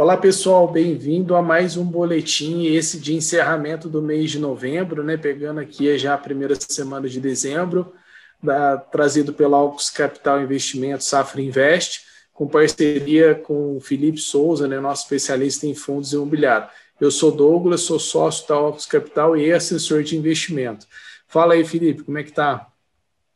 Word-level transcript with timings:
Olá, 0.00 0.16
pessoal, 0.16 0.70
bem-vindo 0.70 1.34
a 1.34 1.42
mais 1.42 1.76
um 1.76 1.84
boletim, 1.84 2.66
esse 2.66 3.00
de 3.00 3.16
encerramento 3.16 3.88
do 3.88 4.00
mês 4.00 4.30
de 4.30 4.38
novembro, 4.38 5.02
né? 5.02 5.16
Pegando 5.16 5.58
aqui 5.58 5.98
já 5.98 6.14
a 6.14 6.18
primeira 6.18 6.54
semana 6.54 7.08
de 7.08 7.18
dezembro, 7.18 7.92
da, 8.40 8.76
trazido 8.76 9.32
pela 9.32 9.56
Alcos 9.56 9.90
Capital 9.90 10.40
Investimentos 10.40 11.08
Safra 11.08 11.42
Invest, 11.42 12.02
com 12.32 12.46
parceria 12.46 13.34
com 13.34 13.76
o 13.76 13.80
Felipe 13.80 14.18
Souza, 14.18 14.68
né, 14.68 14.78
nosso 14.78 15.02
especialista 15.02 15.66
em 15.66 15.74
fundos 15.74 16.12
imobiliários. 16.12 16.70
Eu 17.00 17.10
sou 17.10 17.32
Douglas, 17.32 17.80
sou 17.80 17.98
sócio 17.98 18.46
da 18.46 18.54
Alcos 18.54 18.86
Capital 18.86 19.36
e 19.36 19.52
assessor 19.52 20.04
de 20.04 20.16
investimento. 20.16 20.86
Fala 21.26 21.54
aí, 21.54 21.64
Felipe, 21.64 22.04
como 22.04 22.18
é 22.18 22.22
que 22.22 22.30
tá? 22.30 22.68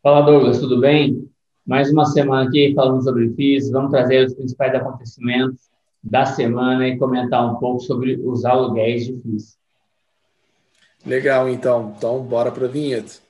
Fala, 0.00 0.20
Douglas, 0.20 0.60
tudo 0.60 0.78
bem? 0.78 1.28
Mais 1.66 1.90
uma 1.90 2.06
semana 2.06 2.48
aqui 2.48 2.72
falando 2.72 3.02
sobre 3.02 3.30
FIIs, 3.30 3.68
vamos 3.68 3.90
trazer 3.90 4.24
os 4.24 4.34
principais 4.34 4.72
acontecimentos 4.76 5.71
da 6.02 6.26
semana 6.26 6.88
e 6.88 6.98
comentar 6.98 7.48
um 7.48 7.56
pouco 7.58 7.80
sobre 7.80 8.20
os 8.24 8.44
aluguéis 8.44 9.06
de 9.06 9.20
FIIs. 9.20 9.56
Legal, 11.06 11.48
então. 11.48 11.94
Então, 11.96 12.22
bora 12.22 12.50
para 12.50 12.66
a 12.66 12.68
vinheta. 12.68 13.22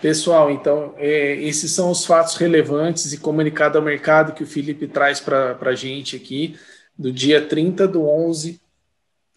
Pessoal, 0.00 0.50
então, 0.50 0.94
é, 0.96 1.34
esses 1.42 1.72
são 1.72 1.90
os 1.90 2.06
fatos 2.06 2.36
relevantes 2.36 3.12
e 3.12 3.18
comunicado 3.18 3.76
ao 3.76 3.84
mercado 3.84 4.32
que 4.32 4.42
o 4.42 4.46
Felipe 4.46 4.88
traz 4.88 5.20
para 5.20 5.58
a 5.60 5.74
gente 5.74 6.16
aqui, 6.16 6.56
do 6.98 7.12
dia 7.12 7.46
30 7.46 7.86
do 7.86 8.08
11 8.08 8.58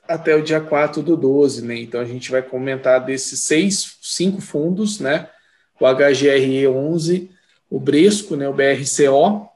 até 0.08 0.36
o 0.36 0.44
dia 0.44 0.60
4 0.60 1.02
do 1.02 1.16
12, 1.16 1.66
né? 1.66 1.80
Então 1.80 2.00
a 2.00 2.06
gente 2.06 2.32
vai 2.32 2.42
comentar 2.42 3.04
desses 3.04 3.42
seis, 3.42 3.98
cinco 4.02 4.42
fundos, 4.42 5.00
né? 5.00 5.30
O 5.80 5.86
HGRE 5.86 6.68
11, 6.68 7.32
o 7.70 7.80
Bresco, 7.80 8.36
né? 8.36 8.48
O 8.48 8.54
BRCO, 8.54 9.50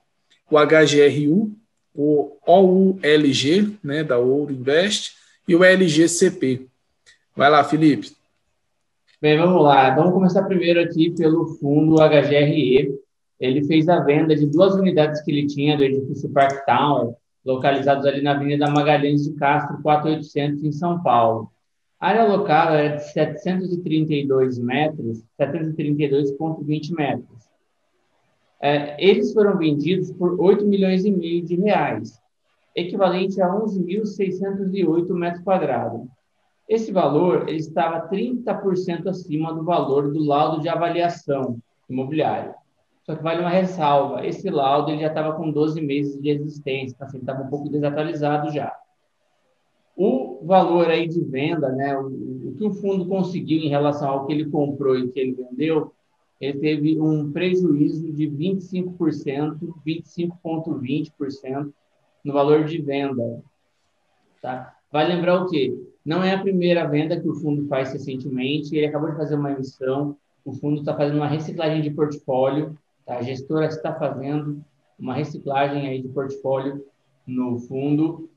o 0.49 0.57
HGRU, 0.57 1.51
o 1.93 2.37
OULG, 2.45 3.77
né? 3.83 4.03
Da 4.03 4.17
Ouro 4.17 4.53
Invest 4.53 5.15
e 5.47 5.55
o 5.55 5.63
LGCP. 5.63 6.67
Vai 7.35 7.49
lá, 7.49 7.63
Felipe. 7.63 8.11
Bem, 9.21 9.37
vamos 9.37 9.63
lá. 9.63 9.93
Vamos 9.95 10.13
começar 10.13 10.43
primeiro 10.43 10.79
aqui 10.79 11.11
pelo 11.11 11.47
fundo 11.55 11.95
HGRE. 11.95 12.95
Ele 13.39 13.63
fez 13.65 13.87
a 13.87 13.99
venda 13.99 14.35
de 14.35 14.45
duas 14.47 14.73
unidades 14.75 15.21
que 15.21 15.31
ele 15.31 15.47
tinha 15.47 15.77
do 15.77 15.83
edifício 15.83 16.29
Parktown, 16.29 17.15
localizados 17.47 18.05
ali 18.05 18.21
na 18.21 18.31
Avenida 18.31 18.69
Magalhães 18.69 19.23
de 19.23 19.31
Castro, 19.35 19.81
4800, 19.81 20.63
em 20.65 20.71
São 20.73 21.01
Paulo. 21.01 21.49
A 21.97 22.09
área 22.09 22.25
local 22.25 22.73
era 22.73 22.97
de 22.97 23.11
732 23.11 24.59
metros, 24.59 25.23
732,20 25.39 26.93
metros. 26.93 27.47
É, 28.59 29.01
eles 29.03 29.33
foram 29.33 29.57
vendidos 29.57 30.11
por 30.11 30.39
8 30.39 30.65
milhões 30.65 31.05
e 31.05 31.11
meio 31.11 31.43
de 31.45 31.55
reais, 31.55 32.19
equivalente 32.75 33.41
a 33.41 33.47
11.608 33.47 35.09
metros 35.13 35.43
quadrados. 35.43 36.01
Esse 36.67 36.91
valor 36.91 37.47
ele 37.47 37.59
estava 37.59 38.09
30% 38.09 39.07
acima 39.07 39.53
do 39.53 39.63
valor 39.63 40.11
do 40.11 40.21
laudo 40.21 40.61
de 40.61 40.67
avaliação 40.67 41.57
imobiliária. 41.89 42.53
Só 43.07 43.15
que 43.15 43.23
vale 43.23 43.39
uma 43.39 43.49
ressalva: 43.49 44.25
esse 44.25 44.49
laudo 44.49 44.91
ele 44.91 44.99
já 44.99 45.07
estava 45.07 45.33
com 45.33 45.49
12 45.49 45.81
meses 45.81 46.21
de 46.21 46.29
existência, 46.29 46.93
então, 46.93 47.07
assim, 47.07 47.19
estava 47.19 47.41
um 47.43 47.47
pouco 47.47 47.69
desatualizado 47.69 48.51
já. 48.51 48.75
O 49.95 50.45
valor 50.45 50.89
aí 50.89 51.07
de 51.07 51.23
venda, 51.23 51.69
né, 51.69 51.97
o, 51.97 52.05
o, 52.05 52.55
que 52.55 52.65
o 52.65 52.73
fundo 52.73 53.07
conseguiu 53.07 53.59
em 53.59 53.69
relação 53.69 54.09
ao 54.09 54.27
que 54.27 54.33
ele 54.33 54.49
comprou 54.49 54.99
e 54.99 55.07
que 55.07 55.19
ele 55.19 55.31
vendeu, 55.31 55.91
ele 56.39 56.59
teve 56.59 57.01
um 57.01 57.31
prejuízo 57.31 58.11
de 58.11 58.27
25%, 58.27 59.57
25,20% 59.87 61.73
no 62.23 62.33
valor 62.33 62.65
de 62.65 62.79
venda. 62.79 63.41
Tá? 64.39 64.75
Vai 64.91 65.07
lembrar 65.07 65.41
o 65.41 65.49
quê? 65.49 65.75
Não 66.05 66.23
é 66.23 66.33
a 66.33 66.41
primeira 66.41 66.85
venda 66.85 67.19
que 67.19 67.27
o 67.27 67.33
fundo 67.33 67.67
faz 67.67 67.91
recentemente, 67.91 68.75
ele 68.75 68.85
acabou 68.85 69.09
de 69.09 69.17
fazer 69.17 69.35
uma 69.35 69.51
emissão, 69.51 70.15
o 70.45 70.53
fundo 70.53 70.81
está 70.81 70.95
fazendo 70.95 71.17
uma 71.17 71.27
reciclagem 71.27 71.81
de 71.81 71.89
portfólio? 71.89 72.77
A 73.07 73.21
gestora 73.21 73.67
está 73.67 73.93
fazendo 73.93 74.65
uma 74.99 75.13
reciclagem 75.13 75.87
aí 75.87 76.01
de 76.01 76.09
portfólio 76.09 76.83
no 77.25 77.57
fundo. 77.59 78.29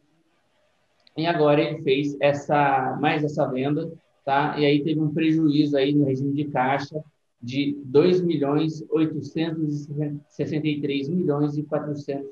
E 1.17 1.27
agora 1.27 1.61
ele 1.61 1.83
fez 1.83 2.17
essa 2.21 2.97
mais 3.01 3.25
essa 3.25 3.45
venda, 3.47 3.93
tá? 4.25 4.57
E 4.59 4.65
aí 4.65 4.85
teve 4.85 5.01
um 5.01 5.13
prejuízo 5.13 5.77
aí 5.77 5.93
no 5.95 6.05
regime 6.05 6.33
de 6.33 6.45
caixa 6.47 7.03
de 7.43 7.81
2 7.85 8.21
milhões 8.21 8.85
863 8.91 11.09
milhões 11.09 11.57
e 11.57 11.63
400 11.63 12.27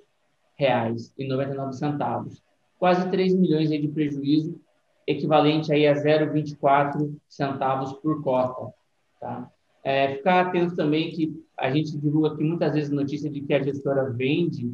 reais 0.54 1.10
e 1.16 1.26
99 1.26 1.72
centavos. 1.72 2.42
Quase 2.78 3.10
3 3.10 3.34
milhões 3.34 3.72
aí 3.72 3.80
de 3.80 3.88
prejuízo, 3.88 4.60
equivalente 5.06 5.72
aí 5.72 5.86
a 5.86 5.94
0,24 5.94 7.16
centavos 7.28 7.94
por 7.94 8.22
cota, 8.22 8.70
tá? 9.18 9.50
É, 9.82 10.16
ficar 10.16 10.46
atento 10.46 10.76
também 10.76 11.10
que 11.10 11.47
a 11.58 11.70
gente 11.70 11.98
divulga 11.98 12.28
aqui 12.28 12.44
muitas 12.44 12.74
vezes 12.74 12.90
notícia 12.90 13.28
de 13.28 13.40
que 13.40 13.52
a 13.52 13.62
gestora 13.62 14.10
vende, 14.10 14.72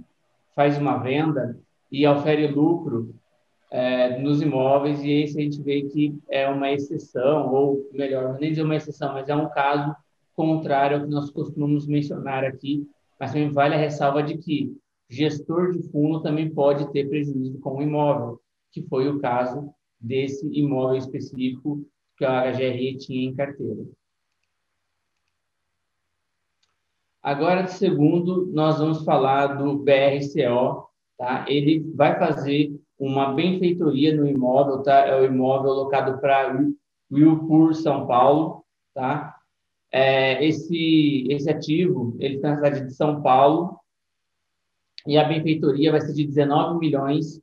faz 0.54 0.76
uma 0.76 0.98
venda 0.98 1.58
e 1.90 2.06
ofere 2.06 2.46
lucro 2.48 3.14
é, 3.70 4.18
nos 4.18 4.42
imóveis, 4.42 5.02
e 5.02 5.10
esse 5.10 5.38
a 5.38 5.42
gente 5.42 5.62
vê 5.62 5.82
que 5.82 6.16
é 6.28 6.48
uma 6.48 6.70
exceção, 6.70 7.52
ou 7.52 7.88
melhor, 7.92 8.38
nem 8.38 8.50
dizer 8.50 8.62
uma 8.62 8.76
exceção, 8.76 9.12
mas 9.14 9.28
é 9.28 9.34
um 9.34 9.48
caso 9.48 9.94
contrário 10.34 10.98
ao 10.98 11.04
que 11.04 11.10
nós 11.10 11.30
costumamos 11.30 11.86
mencionar 11.86 12.44
aqui, 12.44 12.86
mas 13.18 13.32
também 13.32 13.50
vale 13.50 13.74
a 13.74 13.78
ressalva 13.78 14.22
de 14.22 14.36
que 14.38 14.76
gestor 15.08 15.72
de 15.72 15.82
fundo 15.90 16.20
também 16.20 16.50
pode 16.50 16.90
ter 16.92 17.08
prejuízo 17.08 17.58
com 17.60 17.78
o 17.78 17.82
imóvel, 17.82 18.40
que 18.72 18.82
foi 18.82 19.08
o 19.08 19.18
caso 19.20 19.70
desse 20.00 20.46
imóvel 20.52 20.98
específico 20.98 21.84
que 22.16 22.24
a 22.24 22.50
HGRE 22.52 22.96
tinha 22.98 23.28
em 23.28 23.34
carteira. 23.34 23.84
Agora, 27.24 27.62
de 27.62 27.72
segundo, 27.72 28.50
nós 28.52 28.78
vamos 28.78 29.02
falar 29.02 29.56
do 29.56 29.78
BRCO, 29.78 30.90
tá? 31.16 31.46
Ele 31.48 31.80
vai 31.94 32.18
fazer 32.18 32.78
uma 32.98 33.32
benfeitoria 33.32 34.14
no 34.14 34.28
imóvel, 34.28 34.82
tá? 34.82 35.06
É 35.06 35.18
o 35.18 35.24
imóvel 35.24 35.72
locado 35.72 36.20
para 36.20 36.54
Wilpur, 37.10 37.72
São 37.72 38.06
Paulo, 38.06 38.62
tá? 38.92 39.38
É, 39.90 40.44
esse, 40.44 41.26
esse 41.30 41.48
ativo, 41.48 42.14
ele 42.20 42.36
está 42.36 42.50
na 42.50 42.56
cidade 42.56 42.80
de 42.88 42.92
São 42.92 43.22
Paulo, 43.22 43.80
e 45.06 45.16
a 45.16 45.24
benfeitoria 45.24 45.92
vai 45.92 46.02
ser 46.02 46.12
de 46.12 46.26
19 46.26 46.78
milhões, 46.78 47.40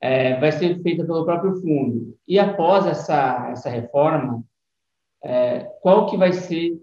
é, 0.00 0.40
vai 0.40 0.50
ser 0.50 0.82
feita 0.82 1.04
pelo 1.04 1.24
próprio 1.24 1.54
fundo. 1.60 2.18
E 2.26 2.36
após 2.36 2.84
essa, 2.84 3.48
essa 3.52 3.70
reforma, 3.70 4.42
é, 5.22 5.60
qual 5.82 6.06
que 6.06 6.16
vai 6.16 6.32
ser 6.32 6.82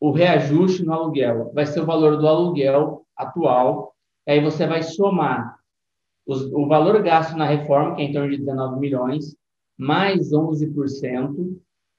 o 0.00 0.10
reajuste 0.10 0.84
no 0.84 0.92
aluguel. 0.92 1.52
Vai 1.54 1.66
ser 1.66 1.80
o 1.80 1.86
valor 1.86 2.16
do 2.16 2.26
aluguel 2.26 3.04
atual, 3.16 3.94
aí 4.26 4.40
você 4.40 4.66
vai 4.66 4.82
somar 4.82 5.60
os, 6.26 6.50
o 6.52 6.66
valor 6.66 7.02
gasto 7.02 7.36
na 7.36 7.44
reforma, 7.44 7.94
que 7.94 8.02
é 8.02 8.04
em 8.06 8.12
torno 8.12 8.30
de 8.30 8.38
19 8.38 8.80
milhões, 8.80 9.36
mais 9.76 10.32
11%, 10.32 11.56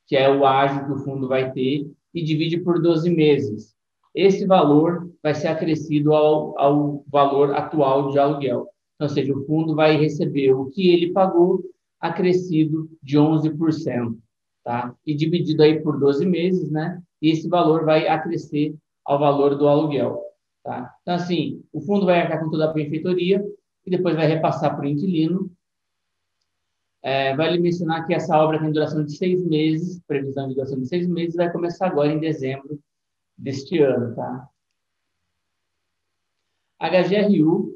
que 0.07 0.15
é 0.15 0.29
o 0.29 0.45
ágio 0.45 0.85
que 0.85 0.91
o 0.91 0.97
fundo 0.97 1.27
vai 1.27 1.51
ter, 1.51 1.89
e 2.13 2.23
divide 2.23 2.59
por 2.59 2.81
12 2.81 3.09
meses. 3.09 3.75
Esse 4.13 4.45
valor 4.45 5.09
vai 5.23 5.33
ser 5.33 5.47
acrescido 5.47 6.13
ao, 6.13 6.59
ao 6.59 7.03
valor 7.07 7.55
atual 7.55 8.11
de 8.11 8.19
aluguel. 8.19 8.67
Então, 8.95 9.07
ou 9.07 9.09
seja, 9.09 9.33
o 9.33 9.45
fundo 9.45 9.73
vai 9.73 9.95
receber 9.95 10.53
o 10.53 10.65
que 10.65 10.89
ele 10.89 11.13
pagou 11.13 11.63
acrescido 11.99 12.89
de 13.01 13.17
11%, 13.17 14.15
tá? 14.63 14.93
E 15.05 15.13
dividido 15.15 15.63
aí 15.63 15.81
por 15.81 15.99
12 15.99 16.25
meses, 16.25 16.69
né? 16.71 17.01
e 17.21 17.29
esse 17.29 17.47
valor 17.47 17.85
vai 17.85 18.07
acrescer 18.07 18.75
ao 19.05 19.19
valor 19.19 19.55
do 19.55 19.67
aluguel. 19.67 20.21
Tá? 20.63 20.93
Então, 21.01 21.15
assim, 21.15 21.63
o 21.71 21.79
fundo 21.81 22.05
vai 22.05 22.19
arcar 22.19 22.39
com 22.39 22.49
toda 22.49 22.69
a 22.69 22.73
benfeitoria 22.73 23.45
e 23.85 23.91
depois 23.91 24.15
vai 24.15 24.27
repassar 24.27 24.75
para 24.75 24.85
o 24.85 24.89
inquilino. 24.89 25.51
É, 27.03 27.35
vale 27.35 27.59
mencionar 27.59 28.05
que 28.05 28.13
essa 28.13 28.37
obra 28.37 28.59
tem 28.59 28.71
duração 28.71 29.03
de 29.03 29.15
seis 29.15 29.43
meses, 29.45 29.99
previsão 30.05 30.47
de 30.47 30.55
duração 30.55 30.79
de 30.79 30.87
seis 30.87 31.07
meses, 31.07 31.35
vai 31.35 31.51
começar 31.51 31.87
agora 31.87 32.11
em 32.11 32.19
dezembro 32.19 32.79
deste 33.37 33.79
ano. 33.79 34.15
Tá? 34.15 34.47
HGRU, 36.79 37.73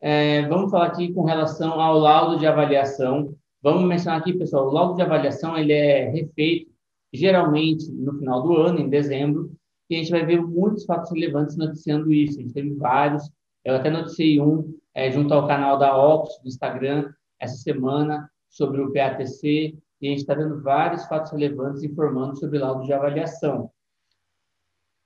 é, 0.00 0.46
vamos 0.48 0.70
falar 0.70 0.86
aqui 0.86 1.12
com 1.12 1.24
relação 1.24 1.80
ao 1.80 1.98
laudo 1.98 2.38
de 2.38 2.46
avaliação. 2.46 3.34
Vamos 3.66 3.82
mencionar 3.82 4.20
aqui, 4.20 4.32
pessoal, 4.32 4.68
o 4.68 4.70
laudo 4.70 4.94
de 4.94 5.02
avaliação 5.02 5.58
ele 5.58 5.72
é 5.72 6.08
refeito 6.08 6.70
geralmente 7.12 7.90
no 7.90 8.16
final 8.16 8.40
do 8.40 8.56
ano, 8.58 8.78
em 8.78 8.88
dezembro, 8.88 9.50
e 9.90 9.96
a 9.96 9.98
gente 9.98 10.12
vai 10.12 10.24
ver 10.24 10.40
muitos 10.40 10.84
fatos 10.84 11.10
relevantes 11.10 11.56
noticiando 11.56 12.12
isso. 12.12 12.38
A 12.38 12.42
gente 12.42 12.54
teve 12.54 12.74
vários, 12.74 13.28
eu 13.64 13.74
até 13.74 13.90
noticiei 13.90 14.40
um 14.40 14.72
é, 14.94 15.10
junto 15.10 15.34
ao 15.34 15.48
canal 15.48 15.76
da 15.80 15.98
Ops, 15.98 16.40
do 16.42 16.46
Instagram, 16.46 17.12
essa 17.40 17.56
semana, 17.56 18.30
sobre 18.48 18.80
o 18.80 18.92
PATC, 18.92 19.76
e 20.00 20.06
a 20.06 20.10
gente 20.10 20.20
está 20.20 20.34
vendo 20.34 20.62
vários 20.62 21.04
fatos 21.06 21.32
relevantes 21.32 21.82
informando 21.82 22.38
sobre 22.38 22.60
laudo 22.60 22.84
de 22.84 22.92
avaliação. 22.92 23.68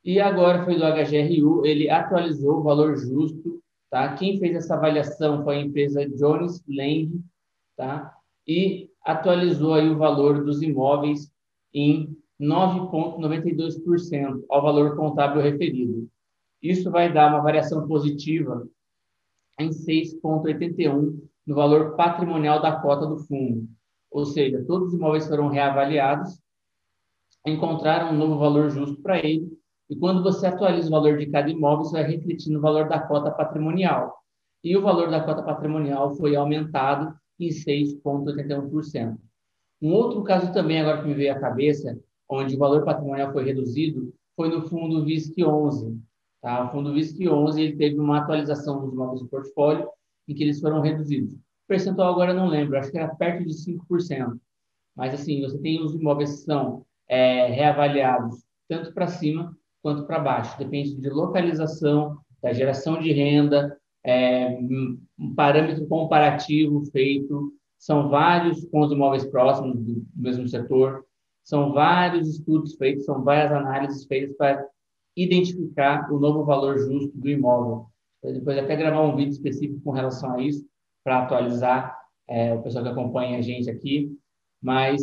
E 0.05 0.21
agora 0.21 0.67
foi 0.67 0.75
do 0.75 0.85
HGRU, 0.85 1.65
ele 1.65 1.89
atualizou 1.89 2.59
o 2.59 2.63
valor 2.63 2.95
justo, 2.95 3.63
tá? 3.89 4.13
Quem 4.17 4.39
fez 4.39 4.55
essa 4.55 4.75
avaliação 4.75 5.43
foi 5.45 5.57
a 5.57 5.61
empresa 5.63 6.07
Jones 6.11 6.63
Lang, 6.69 7.25
tá? 7.75 8.20
E 8.47 8.91
atualizou 9.05 9.75
aí 9.75 9.89
o 9.89 9.99
valor 9.99 10.45
dos 10.45 10.63
imóveis 10.63 11.31
em 11.73 12.17
9,92% 12.41 14.45
ao 14.49 14.63
valor 14.63 14.97
contábil 14.97 15.43
referido. 15.43 16.09
Isso 16.63 16.91
vai 16.91 17.13
dar 17.13 17.31
uma 17.31 17.43
variação 17.43 17.87
positiva 17.87 18.67
em 19.59 19.69
6,81% 19.69 21.21
no 21.47 21.55
valor 21.55 21.97
patrimonial 21.97 22.61
da 22.61 22.81
cota 22.81 23.07
do 23.07 23.19
fundo. 23.19 23.69
Ou 24.11 24.25
seja, 24.25 24.65
todos 24.67 24.89
os 24.89 24.95
imóveis 24.95 25.29
foram 25.29 25.49
reavaliados, 25.49 26.41
encontraram 27.47 28.11
um 28.11 28.19
novo 28.19 28.39
valor 28.39 28.71
justo 28.71 29.01
para 29.03 29.19
ele, 29.19 29.49
e 29.89 29.97
quando 29.97 30.23
você 30.23 30.47
atualiza 30.47 30.89
o 30.89 30.93
valor 30.93 31.19
de 31.19 31.27
cada 31.27 31.51
imóvel, 31.51 31.83
isso 31.83 31.93
vai 31.93 32.05
refletir 32.05 32.53
no 32.53 32.61
valor 32.61 32.89
da 32.89 33.01
cota 33.01 33.31
patrimonial. 33.31 34.17
E 34.63 34.77
o 34.77 34.83
valor 34.83 35.11
da 35.11 35.21
cota 35.21 35.43
patrimonial 35.43 36.15
foi 36.15 36.37
aumentado 36.37 37.15
em 37.45 37.49
6,81%. 37.49 39.19
Um 39.83 39.93
outro 39.93 40.23
caso 40.23 40.53
também, 40.53 40.81
agora 40.81 41.03
que 41.03 41.09
me 41.09 41.15
veio 41.15 41.33
à 41.33 41.39
cabeça, 41.39 41.99
onde 42.29 42.55
o 42.55 42.59
valor 42.59 42.85
patrimonial 42.85 43.33
foi 43.33 43.45
reduzido, 43.45 44.13
foi 44.37 44.49
no 44.49 44.63
fundo 44.69 45.05
VISC 45.05 45.43
11. 45.43 45.99
Tá? 46.41 46.65
O 46.65 46.71
fundo 46.71 46.93
VISC 46.93 47.29
11 47.29 47.61
ele 47.61 47.77
teve 47.77 47.99
uma 47.99 48.19
atualização 48.19 48.81
dos 48.81 48.93
imóveis 48.93 49.21
do 49.21 49.29
portfólio 49.29 49.89
em 50.29 50.35
que 50.35 50.43
eles 50.43 50.61
foram 50.61 50.81
reduzidos. 50.81 51.35
O 51.35 51.39
percentual 51.67 52.13
agora 52.13 52.33
eu 52.33 52.37
não 52.37 52.49
lembro, 52.49 52.79
acho 52.79 52.91
que 52.91 52.99
era 52.99 53.15
perto 53.15 53.45
de 53.45 53.55
5%. 53.55 54.39
Mas, 54.97 55.15
assim, 55.15 55.41
você 55.41 55.59
tem 55.59 55.83
os 55.83 55.95
imóveis 55.95 56.31
que 56.31 56.45
são 56.45 56.85
é, 57.09 57.47
reavaliados 57.47 58.45
tanto 58.69 58.93
para 58.93 59.09
cima 59.09 59.57
quanto 59.83 60.07
para 60.07 60.21
baixo. 60.21 60.59
Depende 60.59 60.95
de 60.95 61.09
localização, 61.09 62.19
da 62.43 62.53
geração 62.53 63.01
de 63.01 63.13
renda, 63.13 63.77
é, 64.05 64.59
um 65.19 65.35
parâmetro 65.35 65.87
comparativo 65.87 66.85
feito. 66.87 67.53
São 67.79 68.09
vários 68.09 68.65
com 68.67 68.81
os 68.81 68.93
imóveis 68.93 69.25
próximos 69.25 69.79
do 69.79 70.05
mesmo 70.15 70.47
setor. 70.49 71.05
São 71.43 71.73
vários 71.73 72.29
estudos 72.29 72.75
feitos, 72.77 73.05
são 73.05 73.23
várias 73.25 73.51
análises 73.51 74.05
feitas 74.07 74.37
para 74.37 74.67
identificar 75.17 76.13
o 76.13 76.19
novo 76.19 76.45
valor 76.45 76.79
justo 76.79 77.17
do 77.17 77.29
imóvel. 77.29 77.87
Depois 78.23 78.59
até 78.59 78.77
gravar 78.77 79.03
um 79.03 79.17
vídeo 79.17 79.33
específico 79.33 79.81
com 79.83 79.91
relação 79.91 80.35
a 80.35 80.43
isso, 80.43 80.65
para 81.03 81.23
atualizar 81.23 81.97
é, 82.29 82.55
o 82.55 82.63
pessoal 82.63 82.85
que 82.85 82.91
acompanha 82.91 83.39
a 83.39 83.43
gente 83.43 83.71
aqui. 83.71 84.15
Mas 84.63 85.01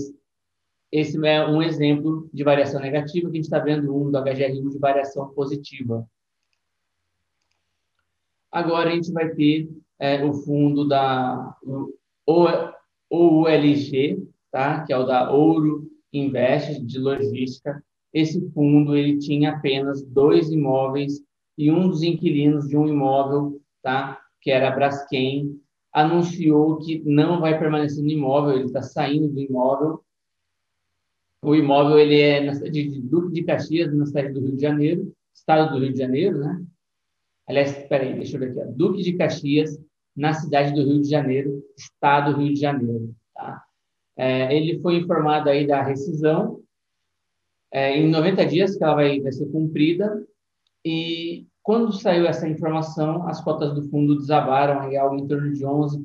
esse 0.92 1.18
é 1.26 1.46
um 1.46 1.62
exemplo 1.62 2.30
de 2.32 2.44
variação 2.44 2.80
negativa, 2.80 3.30
que 3.30 3.38
a 3.38 3.42
gente 3.42 3.46
está 3.46 3.60
vendo 3.60 3.96
um 3.96 4.12
do 4.12 4.22
HGRU 4.22 4.70
de 4.70 4.80
variação 4.80 5.28
positiva. 5.34 6.08
Agora 8.58 8.90
a 8.90 8.96
gente 8.96 9.12
vai 9.12 9.30
ter 9.36 9.70
é, 10.00 10.26
o 10.26 10.34
fundo 10.34 10.88
da 10.88 11.56
OULG, 13.12 14.28
tá? 14.52 14.84
que 14.84 14.92
é 14.92 14.98
o 14.98 15.06
da 15.06 15.32
Ouro 15.32 15.88
Invest, 16.12 16.84
de 16.84 16.98
logística. 16.98 17.84
Esse 18.12 18.50
fundo 18.50 18.96
ele 18.96 19.20
tinha 19.20 19.52
apenas 19.52 20.04
dois 20.04 20.50
imóveis 20.50 21.22
e 21.56 21.70
um 21.70 21.88
dos 21.88 22.02
inquilinos 22.02 22.68
de 22.68 22.76
um 22.76 22.88
imóvel, 22.88 23.62
tá? 23.84 24.20
que 24.42 24.50
era 24.50 24.70
a 24.70 24.72
Braskem, 24.72 25.62
anunciou 25.94 26.80
que 26.80 27.04
não 27.06 27.40
vai 27.40 27.60
permanecer 27.60 28.04
no 28.04 28.10
imóvel, 28.10 28.56
ele 28.56 28.66
está 28.66 28.82
saindo 28.82 29.28
do 29.28 29.40
imóvel. 29.40 30.04
O 31.44 31.54
imóvel 31.54 32.00
ele 32.00 32.20
é 32.20 32.44
na 32.44 32.56
cidade 32.56 32.90
de 32.90 33.02
Duque 33.02 33.34
de 33.34 33.44
Caxias, 33.44 33.94
na 33.94 34.08
cidade 34.08 34.34
do 34.34 34.40
Rio 34.40 34.56
de 34.56 34.62
Janeiro, 34.64 35.14
estado 35.32 35.74
do 35.74 35.80
Rio 35.80 35.94
de 35.94 36.00
Janeiro, 36.00 36.40
né? 36.40 36.66
Aliás, 37.48 37.78
espera 37.78 38.04
aí, 38.04 38.14
deixa 38.14 38.36
eu 38.36 38.40
ver 38.40 38.60
aqui. 38.60 38.72
Duque 38.74 39.02
de 39.02 39.14
Caxias, 39.14 39.80
na 40.16 40.34
cidade 40.34 40.74
do 40.74 40.84
Rio 40.84 41.02
de 41.02 41.10
Janeiro, 41.10 41.64
estado 41.78 42.34
do 42.34 42.42
Rio 42.42 42.54
de 42.54 42.60
Janeiro. 42.60 43.16
Tá? 43.34 43.64
É, 44.18 44.56
ele 44.56 44.80
foi 44.82 44.98
informado 44.98 45.50
aí 45.50 45.66
da 45.66 45.82
rescisão 45.82 46.60
é, 47.72 47.98
em 47.98 48.10
90 48.10 48.46
dias 48.46 48.76
que 48.76 48.84
ela 48.84 48.96
vai, 48.96 49.20
vai 49.20 49.32
ser 49.32 49.46
cumprida 49.52 50.26
e 50.84 51.46
quando 51.62 51.92
saiu 51.92 52.26
essa 52.26 52.48
informação, 52.48 53.28
as 53.28 53.44
cotas 53.44 53.74
do 53.74 53.90
fundo 53.90 54.18
desabaram 54.18 54.80
aí 54.80 54.96
algo 54.96 55.18
em 55.18 55.28
torno 55.28 55.52
de 55.52 55.66
11%. 55.66 56.02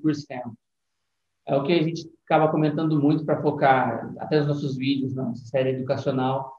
É 1.47 1.57
o 1.57 1.63
que 1.63 1.73
a 1.73 1.83
gente 1.83 2.11
acaba 2.25 2.51
comentando 2.51 3.01
muito 3.01 3.25
para 3.25 3.41
focar 3.41 4.13
até 4.19 4.39
nos 4.39 4.49
nossos 4.49 4.77
vídeos, 4.77 5.15
na 5.15 5.27
nossa 5.27 5.45
série 5.47 5.71
educacional, 5.71 6.53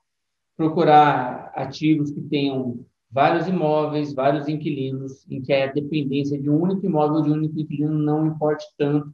procurar 0.56 1.52
ativos 1.54 2.12
que 2.12 2.22
tenham 2.22 2.86
vários 3.14 3.48
imóveis, 3.48 4.14
vários 4.14 4.48
inquilinos, 4.48 5.30
em 5.30 5.42
que 5.42 5.54
a 5.54 5.72
dependência 5.72 6.40
de 6.40 6.50
um 6.50 6.60
único 6.60 6.86
imóvel 6.86 7.22
de 7.22 7.30
um 7.30 7.34
único 7.34 7.60
inquilino 7.60 7.94
não 7.94 8.26
importe 8.26 8.66
tanto 8.78 9.14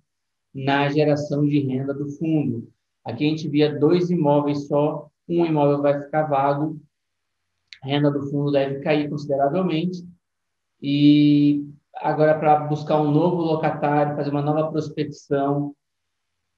na 0.54 0.88
geração 0.90 1.46
de 1.46 1.60
renda 1.60 1.94
do 1.94 2.08
fundo. 2.10 2.72
Aqui 3.04 3.26
a 3.26 3.30
gente 3.30 3.50
via 3.50 3.78
dois 3.78 4.10
imóveis 4.10 4.68
só, 4.68 5.10
um 5.28 5.46
imóvel 5.46 5.82
vai 5.82 6.02
ficar 6.02 6.24
vago 6.24 6.80
a 7.82 7.88
renda 7.88 8.12
do 8.12 8.30
fundo 8.30 8.52
deve 8.52 8.82
cair 8.82 9.10
consideravelmente. 9.10 10.06
E 10.82 11.66
agora, 11.96 12.38
para 12.38 12.66
buscar 12.66 13.02
um 13.02 13.12
novo 13.12 13.38
locatário, 13.38 14.16
fazer 14.16 14.30
uma 14.30 14.42
nova 14.42 14.72
prospecção, 14.72 15.74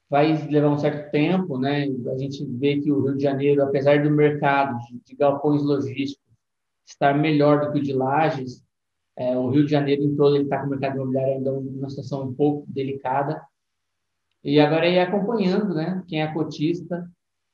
vai 0.10 0.34
levar 0.48 0.70
um 0.70 0.78
certo 0.78 1.12
tempo, 1.12 1.58
né? 1.58 1.88
A 2.12 2.18
gente 2.18 2.44
vê 2.46 2.80
que 2.80 2.92
o 2.92 3.04
Rio 3.04 3.18
de 3.18 3.24
Janeiro, 3.24 3.64
apesar 3.64 4.04
do 4.04 4.10
mercado 4.10 4.78
de 5.06 5.16
galpões 5.16 5.64
logísticos 5.64 6.21
estar 6.86 7.18
melhor 7.18 7.62
do 7.62 7.72
que 7.72 7.80
o 7.80 7.84
de 7.84 7.94
Lages, 7.94 8.64
é, 9.18 9.38
o 9.38 9.50
Rio 9.50 9.66
de 9.66 9.72
Janeiro 9.72 10.04
em 10.04 10.16
todo 10.16 10.36
ele 10.36 10.46
está 10.46 10.60
com 10.60 10.68
o 10.68 10.70
mercado 10.70 10.96
imobiliário 10.96 11.34
ainda 11.34 11.52
numa 11.52 11.90
situação 11.90 12.24
um 12.24 12.34
pouco 12.34 12.66
delicada. 12.68 13.42
E 14.44 14.60
agora 14.60 14.88
ir 14.88 15.00
acompanhando, 15.00 15.74
né? 15.74 16.04
Quem 16.08 16.22
é 16.22 16.34
cotista, 16.34 17.08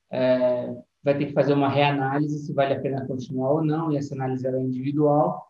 é, 0.09 0.73
vai 1.03 1.17
ter 1.17 1.27
que 1.27 1.33
fazer 1.33 1.53
uma 1.53 1.69
reanálise 1.69 2.39
se 2.39 2.53
vale 2.53 2.73
a 2.73 2.79
pena 2.79 3.05
continuar 3.05 3.51
ou 3.51 3.63
não, 3.63 3.91
e 3.91 3.97
essa 3.97 4.15
análise 4.15 4.47
é 4.47 4.59
individual, 4.61 5.45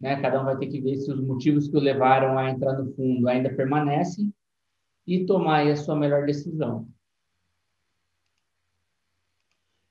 né? 0.00 0.20
Cada 0.20 0.40
um 0.40 0.44
vai 0.44 0.56
ter 0.56 0.66
que 0.68 0.80
ver 0.80 0.96
se 0.96 1.10
os 1.10 1.20
motivos 1.20 1.68
que 1.68 1.76
o 1.76 1.80
levaram 1.80 2.38
a 2.38 2.50
entrar 2.50 2.74
no 2.74 2.92
fundo 2.94 3.28
ainda 3.28 3.52
permanecem 3.52 4.32
e 5.06 5.24
tomar 5.24 5.66
a 5.66 5.76
sua 5.76 5.96
melhor 5.96 6.26
decisão. 6.26 6.88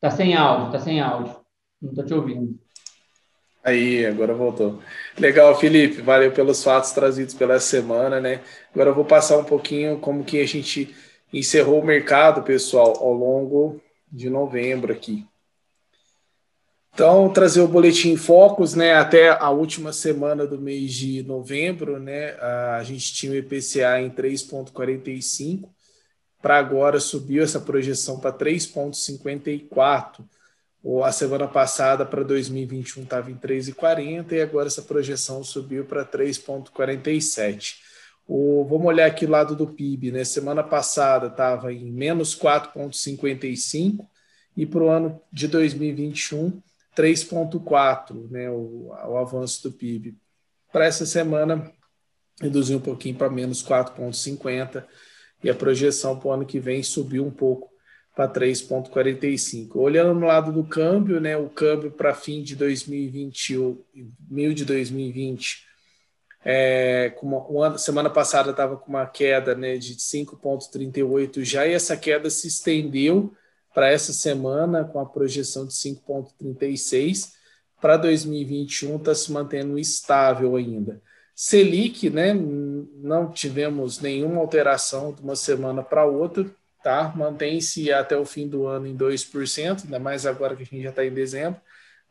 Tá 0.00 0.10
sem 0.10 0.34
áudio, 0.34 0.72
tá 0.72 0.80
sem 0.80 1.00
áudio. 1.00 1.36
Não 1.80 1.94
tô 1.94 2.04
te 2.04 2.12
ouvindo. 2.12 2.58
Aí, 3.62 4.04
agora 4.04 4.34
voltou. 4.34 4.82
Legal, 5.16 5.56
Felipe, 5.60 6.02
valeu 6.02 6.32
pelos 6.32 6.60
fatos 6.60 6.90
trazidos 6.90 7.34
pela 7.34 7.60
semana, 7.60 8.20
né? 8.20 8.42
Agora 8.74 8.90
eu 8.90 8.96
vou 8.96 9.04
passar 9.04 9.38
um 9.38 9.44
pouquinho 9.44 10.00
como 10.00 10.24
que 10.24 10.40
a 10.40 10.46
gente 10.46 10.92
encerrou 11.32 11.80
o 11.80 11.86
mercado, 11.86 12.42
pessoal, 12.42 12.96
ao 13.00 13.12
longo 13.12 13.80
de 14.10 14.28
novembro 14.28 14.92
aqui. 14.92 15.24
Então, 16.98 17.32
trazer 17.32 17.60
o 17.60 17.68
boletim 17.68 18.16
focos, 18.16 18.74
né? 18.74 18.94
Até 18.94 19.28
a 19.28 19.50
última 19.50 19.92
semana 19.92 20.44
do 20.44 20.58
mês 20.58 20.92
de 20.92 21.22
novembro, 21.22 22.00
né? 22.00 22.32
A 22.72 22.82
gente 22.82 23.14
tinha 23.14 23.30
o 23.30 23.36
IPCA 23.36 24.00
em 24.00 24.10
3,45, 24.10 25.68
para 26.42 26.58
agora 26.58 26.98
subiu 26.98 27.44
essa 27.44 27.60
projeção 27.60 28.18
para 28.18 28.32
3,54 28.32 30.24
a 31.04 31.12
semana 31.12 31.46
passada 31.46 32.04
para 32.04 32.24
2021 32.24 33.04
estava 33.04 33.30
em 33.30 33.36
3,40 33.36 34.32
e 34.32 34.40
agora 34.40 34.66
essa 34.66 34.82
projeção 34.82 35.44
subiu 35.44 35.84
para 35.84 36.04
3,47. 36.04 37.76
Vamos 38.26 38.86
olhar 38.88 39.06
aqui 39.06 39.24
o 39.24 39.30
lado 39.30 39.54
do 39.54 39.68
PIB, 39.68 40.10
né? 40.10 40.24
Semana 40.24 40.64
passada 40.64 41.28
estava 41.28 41.72
em 41.72 41.92
menos 41.92 42.36
4,55 42.36 44.04
e 44.56 44.66
para 44.66 44.82
o 44.82 44.88
ano 44.88 45.20
de 45.32 45.46
2021, 45.46 46.60
3,4, 46.98 48.28
né? 48.30 48.50
O, 48.50 48.88
o 48.88 49.16
avanço 49.16 49.68
do 49.68 49.72
PIB. 49.72 50.16
Para 50.72 50.86
essa 50.86 51.06
semana, 51.06 51.70
reduziu 52.40 52.78
um 52.78 52.82
pouquinho 52.82 53.14
para 53.14 53.30
menos 53.30 53.62
4,50 53.62 54.84
e 55.42 55.48
a 55.48 55.54
projeção 55.54 56.18
para 56.18 56.28
o 56.28 56.32
ano 56.32 56.44
que 56.44 56.58
vem 56.58 56.82
subiu 56.82 57.24
um 57.24 57.30
pouco 57.30 57.70
para 58.16 58.28
3,45. 58.28 59.76
Olhando 59.76 60.18
no 60.18 60.26
lado 60.26 60.52
do 60.52 60.64
câmbio, 60.64 61.20
né, 61.20 61.36
o 61.36 61.48
câmbio 61.48 61.92
para 61.92 62.12
fim 62.12 62.42
de 62.42 62.56
2020, 62.56 63.76
mil 64.28 64.52
de 64.52 64.64
2020, 64.64 65.68
é, 66.44 67.14
uma, 67.22 67.78
semana 67.78 68.10
passada 68.10 68.50
estava 68.50 68.76
com 68.76 68.88
uma 68.88 69.06
queda 69.06 69.54
né, 69.54 69.76
de 69.76 69.94
5,38 69.94 71.44
já, 71.44 71.66
e 71.66 71.72
essa 71.72 71.96
queda 71.96 72.28
se 72.28 72.48
estendeu 72.48 73.32
para 73.78 73.92
essa 73.92 74.12
semana 74.12 74.82
com 74.82 74.98
a 74.98 75.06
projeção 75.06 75.64
de 75.64 75.72
5,36. 75.72 77.34
Para 77.80 77.96
2021 77.96 78.96
está 78.96 79.14
se 79.14 79.30
mantendo 79.30 79.78
estável 79.78 80.56
ainda. 80.56 81.00
Selic, 81.32 82.10
né, 82.10 82.34
não 82.34 83.30
tivemos 83.30 84.00
nenhuma 84.00 84.40
alteração 84.40 85.12
de 85.12 85.22
uma 85.22 85.36
semana 85.36 85.80
para 85.80 86.04
outra, 86.04 86.44
tá? 86.82 87.12
Mantém-se 87.16 87.92
até 87.92 88.16
o 88.16 88.24
fim 88.24 88.48
do 88.48 88.66
ano 88.66 88.84
em 88.84 88.96
2%, 88.96 89.84
ainda 89.84 90.00
mais 90.00 90.26
agora 90.26 90.56
que 90.56 90.64
a 90.64 90.66
gente 90.66 90.82
já 90.82 90.90
está 90.90 91.06
em 91.06 91.14
dezembro, 91.14 91.60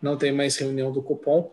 não 0.02 0.16
tem 0.16 0.32
mais 0.32 0.56
reunião 0.56 0.90
do 0.90 1.04
cupom, 1.04 1.52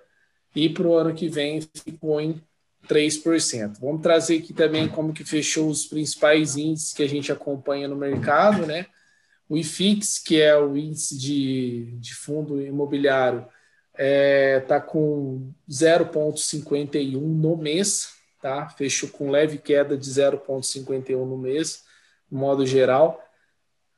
e 0.55 0.69
para 0.69 0.87
o 0.87 0.95
ano 0.95 1.13
que 1.13 1.29
vem 1.29 1.61
ficou 1.61 2.21
em 2.21 2.41
3%. 2.89 3.81
Vamos 3.81 4.01
trazer 4.01 4.39
aqui 4.39 4.53
também 4.53 4.87
como 4.87 5.13
que 5.13 5.25
fechou 5.25 5.69
os 5.69 5.87
principais 5.87 6.57
índices 6.57 6.93
que 6.93 7.03
a 7.03 7.09
gente 7.09 7.33
acompanha 7.33 7.89
no 7.89 7.97
mercado, 7.97 8.65
né? 8.65 8.87
O 9.49 9.57
IFIX, 9.57 10.19
que 10.19 10.41
é 10.41 10.57
o 10.57 10.77
índice 10.77 11.19
de, 11.19 11.97
de 11.99 12.15
fundo 12.15 12.61
imobiliário, 12.61 13.47
está 13.93 14.03
é, 14.03 14.61
tá 14.61 14.81
com 14.81 15.53
0,51 15.71 17.21
no 17.21 17.57
mês, 17.57 18.15
tá? 18.41 18.69
Fechou 18.69 19.09
com 19.09 19.31
leve 19.31 19.59
queda 19.59 19.97
de 19.97 20.11
0,51 20.11 21.25
no 21.25 21.39
mês 21.39 21.85
no 22.31 22.39
modo 22.41 22.67
geral, 22.67 23.23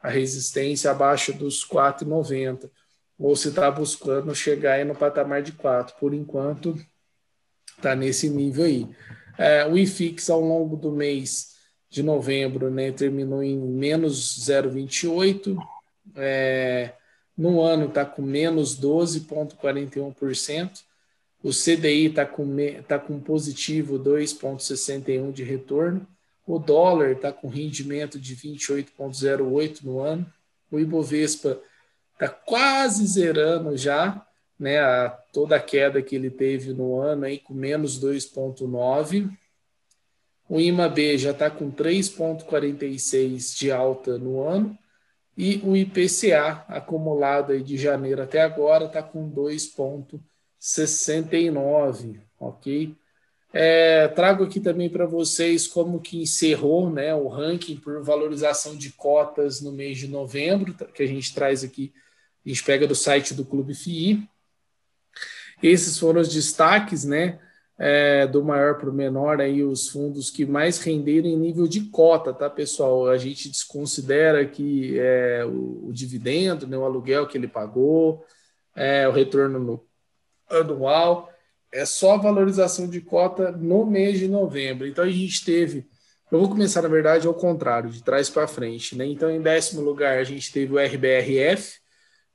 a 0.02 0.10
resistência 0.10 0.92
abaixo 0.92 1.34
dos 1.34 1.66
4,90, 1.66 2.70
ou 3.20 3.36
se 3.36 3.50
está 3.50 3.70
buscando 3.72 4.34
chegar 4.36 4.86
no 4.86 4.96
patamar 4.96 5.42
de 5.42 5.52
4. 5.52 5.96
Por 6.00 6.14
enquanto, 6.14 6.78
está 7.76 7.96
nesse 7.96 8.30
nível 8.30 8.66
aí. 8.66 8.88
É, 9.38 9.65
o 9.65 9.77
IFIX 9.77 10.29
ao 10.29 10.41
longo 10.41 10.75
do 10.75 10.91
mês 10.91 11.56
de 11.89 12.03
novembro 12.03 12.70
né, 12.70 12.91
terminou 12.91 13.41
em 13.44 13.58
menos 13.58 14.46
0,28, 14.46 15.58
é, 16.15 16.94
no 17.38 17.62
ano 17.62 17.88
está 17.88 18.06
com 18.06 18.22
menos 18.22 18.79
12,41%, 18.79 20.84
o 21.44 21.51
CDI 21.51 22.08
está 22.08 22.25
com, 22.25 22.56
tá 22.88 23.00
com 23.00 23.20
positivo 23.20 24.00
2,61 24.00 25.32
de 25.32 25.44
retorno. 25.44 26.08
O 26.46 26.60
dólar 26.60 27.12
está 27.12 27.32
com 27.32 27.48
rendimento 27.48 28.20
de 28.20 28.36
28,08 28.36 29.84
no 29.84 30.00
ano. 30.00 30.25
O 30.72 30.79
Ibovespa 30.79 31.62
está 32.13 32.27
quase 32.27 33.06
zerando 33.06 33.77
já, 33.77 34.25
né, 34.60 34.80
a, 34.80 35.10
toda 35.32 35.56
a 35.56 35.60
queda 35.60 36.02
que 36.02 36.16
ele 36.16 36.30
teve 36.30 36.74
no 36.74 37.00
ano 37.00 37.26
aí 37.26 37.40
com 37.40 37.54
menos 37.54 38.00
2,9. 38.00 39.30
O 40.50 40.60
IMAB 40.60 41.18
já 41.18 41.32
está 41.32 41.50
com 41.50 41.72
3,46 41.72 43.58
de 43.58 43.72
alta 43.72 44.18
no 44.18 44.42
ano. 44.42 44.78
E 45.38 45.62
o 45.64 45.78
IPCA 45.78 46.66
acumulado 46.68 47.52
aí 47.52 47.62
de 47.62 47.78
janeiro 47.78 48.24
até 48.24 48.42
agora 48.42 48.86
está 48.86 49.04
com 49.04 49.30
2,46. 49.30 50.20
69, 50.60 52.20
ok? 52.40 52.96
É, 53.54 54.08
trago 54.10 54.44
aqui 54.44 54.60
também 54.60 54.90
para 54.90 55.06
vocês 55.06 55.68
como 55.68 56.02
que 56.02 56.22
encerrou 56.22 56.90
né, 56.90 57.16
o 57.16 57.28
ranking 57.28 57.78
por 57.78 58.04
valorização 58.04 58.76
de 58.76 58.92
cotas 58.92 59.62
no 59.62 59.72
mês 59.72 59.98
de 59.98 60.08
novembro, 60.08 60.74
que 60.94 61.02
a 61.02 61.08
gente 61.08 61.34
traz 61.34 61.64
aqui, 61.64 61.94
a 62.46 62.50
gente 62.50 62.64
pega 62.64 62.86
do 62.86 62.96
site 62.96 63.34
do 63.34 63.46
Clube 63.46 63.74
FI. 63.74 64.28
Esses 65.62 65.98
foram 65.98 66.22
os 66.22 66.30
destaques, 66.30 67.04
né? 67.04 67.40
É, 67.80 68.26
do 68.26 68.44
maior 68.44 68.80
para 68.80 68.90
o 68.90 68.94
menor, 68.94 69.40
aí, 69.40 69.64
os 69.64 69.90
fundos 69.90 70.32
que 70.32 70.46
mais 70.48 70.80
renderam 70.80 71.28
em 71.28 71.38
nível 71.38 71.68
de 71.68 71.82
cota, 71.82 72.34
tá, 72.34 72.50
pessoal? 72.50 73.08
A 73.08 73.18
gente 73.18 73.50
desconsidera 73.50 74.44
que 74.48 74.98
é, 75.00 75.46
o, 75.46 75.88
o 75.88 75.94
dividendo, 75.94 76.66
né, 76.66 76.76
o 76.76 76.84
aluguel 76.84 77.28
que 77.28 77.38
ele 77.38 77.48
pagou, 77.48 78.26
é, 78.76 79.08
o 79.08 79.12
retorno 79.12 79.60
no 79.60 79.86
anual, 80.50 81.32
é 81.72 81.86
só 81.86 82.18
valorização 82.18 82.88
de 82.90 83.02
cota 83.02 83.52
no 83.52 83.86
mês 83.86 84.20
de 84.20 84.28
novembro. 84.28 84.88
Então 84.88 85.04
a 85.04 85.10
gente 85.10 85.44
teve, 85.44 85.88
eu 86.32 86.40
vou 86.40 86.50
começar 86.50 86.82
na 86.82 86.88
verdade 86.88 87.28
ao 87.28 87.34
contrário, 87.34 87.90
de 87.90 88.04
trás 88.04 88.30
para 88.30 88.48
frente, 88.48 88.96
né? 88.96 89.06
Então 89.06 89.30
em 89.30 89.42
décimo 89.42 89.82
lugar 89.82 90.18
a 90.18 90.24
gente 90.24 90.52
teve 90.52 90.74
o 90.74 90.80
RBRF, 90.80 91.80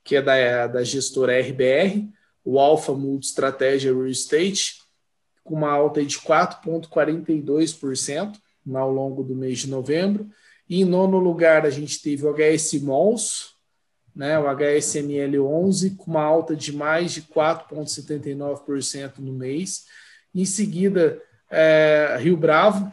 que 0.03 0.15
é 0.15 0.21
da, 0.21 0.67
da 0.67 0.83
gestora 0.83 1.39
RBR, 1.39 2.09
o 2.43 2.59
Alpha 2.59 2.91
Multi 2.93 3.27
Estratégia 3.27 3.93
Real 3.93 4.07
Estate, 4.07 4.81
com 5.43 5.53
uma 5.55 5.71
alta 5.71 6.03
de 6.03 6.19
4,42% 6.19 8.35
ao 8.73 8.91
longo 8.91 9.23
do 9.23 9.35
mês 9.35 9.59
de 9.59 9.69
novembro. 9.69 10.29
E 10.69 10.81
em 10.81 10.85
nono 10.85 11.19
lugar 11.19 11.65
a 11.65 11.69
gente 11.69 12.01
teve 12.01 12.25
o 12.25 12.33
HS 12.33 12.81
Malls, 12.81 13.51
né, 14.15 14.39
o 14.39 14.47
HSML 14.47 15.39
11 15.39 15.95
com 15.95 16.11
uma 16.11 16.23
alta 16.23 16.55
de 16.55 16.71
mais 16.71 17.11
de 17.11 17.23
4,79% 17.23 19.17
no 19.17 19.33
mês. 19.33 19.85
Em 20.33 20.45
seguida, 20.45 21.21
é, 21.49 22.15
Rio 22.19 22.37
Bravo, 22.37 22.89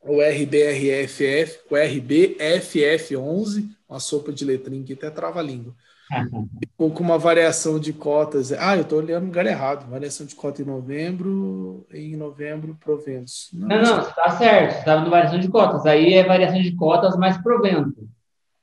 o 0.00 0.20
RBRFF, 0.20 1.60
o 1.70 1.74
RBFF11, 1.74 3.68
uma 3.88 4.00
sopa 4.00 4.32
de 4.32 4.44
letrinha 4.44 4.84
que 4.84 4.94
até 4.94 5.08
trava 5.10 5.38
a 5.40 5.42
língua. 5.42 5.74
Ficou 6.60 6.90
com 6.90 7.02
uma 7.02 7.18
variação 7.18 7.78
de 7.78 7.92
cotas. 7.92 8.52
Ah, 8.52 8.76
eu 8.76 8.82
estou 8.82 8.98
olhando 8.98 9.24
o 9.24 9.26
lugar 9.26 9.46
errado. 9.46 9.88
Variação 9.88 10.26
de 10.26 10.34
cota 10.34 10.62
em 10.62 10.64
novembro, 10.64 11.86
em 11.92 12.16
novembro, 12.16 12.76
proventos. 12.78 13.48
Não, 13.52 13.68
não, 13.68 13.96
não 13.96 14.02
está 14.02 14.30
certo. 14.30 14.78
Estava 14.78 15.00
no 15.02 15.10
variação 15.10 15.38
de 15.38 15.48
cotas. 15.48 15.86
Aí 15.86 16.14
é 16.14 16.24
variação 16.24 16.60
de 16.60 16.74
cotas 16.74 17.16
mais 17.16 17.36
provento. 17.38 18.08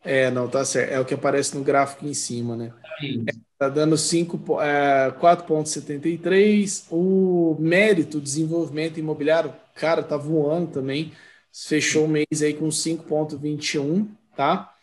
É, 0.03 0.31
não, 0.31 0.47
tá 0.47 0.63
certo. 0.63 0.91
É 0.91 0.99
o 0.99 1.05
que 1.05 1.13
aparece 1.13 1.57
no 1.57 1.63
gráfico 1.63 2.05
em 2.05 2.13
cima, 2.13 2.55
né? 2.55 2.71
Tá 3.57 3.67
dando 3.67 3.97
5, 3.97 4.61
é, 4.61 5.11
4,73. 5.19 6.85
O 6.89 7.57
mérito, 7.59 8.21
desenvolvimento 8.21 8.99
imobiliário, 8.99 9.53
cara, 9.75 10.01
tá 10.03 10.15
voando 10.15 10.71
também. 10.71 11.11
Fechou 11.51 12.05
o 12.05 12.07
mês 12.07 12.41
aí 12.41 12.53
com 12.53 12.69
5,21, 12.69 14.07
tá? 14.35 14.73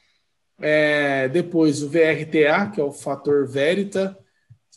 É, 0.59 1.29
depois 1.29 1.83
o 1.83 1.89
VRTA, 1.89 2.71
que 2.75 2.81
é 2.81 2.85
o 2.85 2.93
fator 2.93 3.47
Verita, 3.47 4.19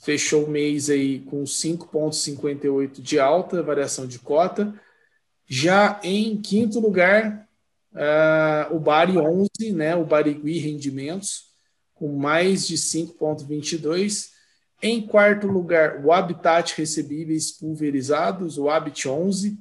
fechou 0.01 0.45
o 0.45 0.49
mês 0.49 0.89
aí 0.89 1.19
com 1.19 1.43
5,58 1.43 3.01
de 3.01 3.19
alta, 3.19 3.63
variação 3.63 4.07
de 4.07 4.19
cota. 4.19 4.73
Já 5.47 5.99
em 6.03 6.41
quinto 6.41 6.79
lugar, 6.79 7.47
uh, 7.93 8.75
o 8.75 8.79
Bari 8.79 9.17
11, 9.17 9.49
né, 9.73 9.95
o 9.95 10.05
Barigui 10.05 10.59
Rendimentos, 10.59 11.49
com 11.93 12.15
mais 12.15 12.67
de 12.67 12.77
5,22. 12.77 14.29
Em 14.81 15.05
quarto 15.05 15.47
lugar, 15.47 16.05
o 16.05 16.13
Habitat 16.13 16.73
Recebíveis 16.77 17.51
Pulverizados, 17.51 18.57
o 18.57 18.69
Habit 18.69 19.09
11, 19.09 19.59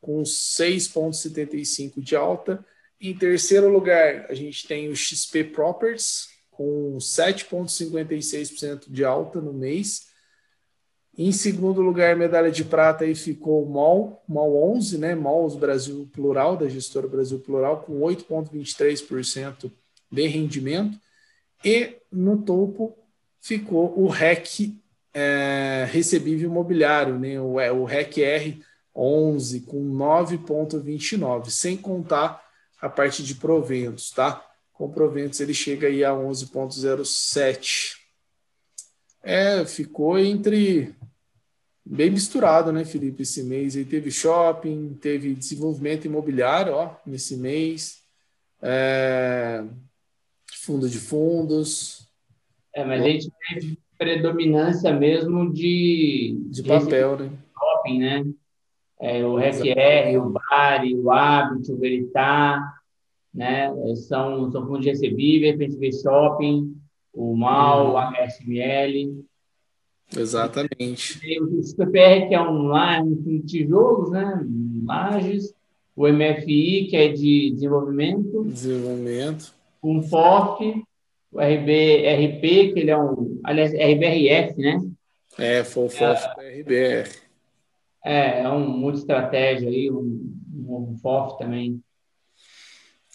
com 0.00 0.22
6,75 0.22 2.00
de 2.00 2.14
alta. 2.14 2.64
Em 3.00 3.14
terceiro 3.14 3.68
lugar, 3.68 4.26
a 4.28 4.34
gente 4.34 4.68
tem 4.68 4.90
o 4.90 4.96
XP 4.96 5.44
Properties, 5.44 6.28
com 6.50 6.98
7,56% 6.98 8.90
de 8.90 9.02
alta 9.02 9.40
no 9.40 9.54
mês. 9.54 10.10
Em 11.16 11.32
segundo 11.32 11.80
lugar, 11.80 12.14
medalha 12.14 12.50
de 12.50 12.62
prata 12.62 13.04
aí 13.04 13.14
ficou 13.14 13.64
o 13.64 13.68
MOL, 13.68 14.22
MOL 14.28 14.74
11, 14.76 14.98
né? 14.98 15.14
MOLs 15.14 15.56
Brasil 15.56 16.06
Plural, 16.12 16.58
da 16.58 16.68
gestora 16.68 17.08
Brasil 17.08 17.38
Plural, 17.38 17.80
com 17.80 18.00
8,23% 18.00 19.72
de 20.12 20.26
rendimento. 20.26 20.98
E 21.64 21.96
no 22.12 22.42
topo 22.42 22.94
ficou 23.40 23.98
o 23.98 24.08
REC 24.08 24.74
é, 25.14 25.86
recebível 25.90 26.50
imobiliário, 26.50 27.18
né? 27.18 27.40
o, 27.40 27.58
é, 27.58 27.72
o 27.72 27.84
REC 27.84 28.16
R11, 28.94 29.64
com 29.64 29.82
9,29, 29.94 31.48
sem 31.48 31.78
contar 31.78 32.49
a 32.80 32.88
parte 32.88 33.22
de 33.22 33.34
proventos, 33.34 34.10
tá? 34.10 34.44
Com 34.72 34.90
proventos 34.90 35.40
ele 35.40 35.52
chega 35.52 35.86
aí 35.86 36.04
a 36.04 36.10
11,07. 36.12 37.96
É, 39.22 39.64
ficou 39.66 40.18
entre 40.18 40.94
bem 41.84 42.10
misturado, 42.10 42.72
né, 42.72 42.84
Felipe, 42.84 43.22
esse 43.22 43.42
mês. 43.42 43.76
Aí 43.76 43.84
teve 43.84 44.10
shopping, 44.10 44.94
teve 45.00 45.34
desenvolvimento 45.34 46.06
imobiliário, 46.06 46.72
ó, 46.72 46.94
nesse 47.04 47.36
mês. 47.36 47.98
É, 48.62 49.64
fundo 50.52 50.88
de 50.88 50.98
fundos. 50.98 52.08
É, 52.74 52.84
mas 52.84 53.02
a 53.02 53.04
gente 53.04 53.30
tem 53.48 53.78
predominância 53.98 54.92
mesmo 54.92 55.52
de... 55.52 56.38
De 56.48 56.62
papel, 56.62 57.18
né? 57.18 57.30
Shopping, 57.52 57.98
né? 57.98 58.24
É, 59.00 59.24
o 59.24 59.38
RFR, 59.38 60.18
o 60.18 60.30
Bari, 60.30 60.94
o 60.94 61.10
Habit, 61.10 61.72
o 61.72 61.78
Veritar, 61.78 62.74
né? 63.32 63.72
São, 63.96 64.50
são 64.50 64.66
fundos 64.66 64.86
recebíveis, 64.86 65.74
vê 65.76 65.90
shopping, 65.92 66.76
o 67.12 67.34
MAL, 67.36 67.92
o 67.92 67.98
HSML, 67.98 69.24
Exatamente. 70.16 71.20
O 71.40 71.62
CPR, 71.62 72.28
que 72.28 72.34
é 72.34 72.40
um, 72.40 72.72
um 72.74 73.42
tijolos, 73.46 74.10
né? 74.10 74.44
Lages. 74.84 75.54
O 75.94 76.08
MFI, 76.08 76.86
que 76.88 76.96
é 76.96 77.08
de 77.08 77.50
desenvolvimento. 77.52 78.44
Desenvolvimento. 78.44 79.54
Um 79.82 80.02
FOF, 80.02 80.82
o 81.32 81.40
RBRP, 81.40 82.72
que 82.72 82.80
ele 82.80 82.90
é 82.90 82.98
um. 82.98 83.40
Aliás, 83.44 83.72
RBRF, 83.72 84.60
né? 84.60 84.80
É, 85.38 85.62
foi 85.62 85.84
o 85.84 85.88
FOF 85.88 86.26
é, 86.38 86.60
RBR. 86.60 87.29
É, 88.04 88.42
é 88.42 88.48
um 88.48 88.66
multi-estratégia 88.68 89.68
aí, 89.68 89.90
um, 89.90 90.34
um 90.66 90.96
FOF 91.00 91.38
também. 91.38 91.82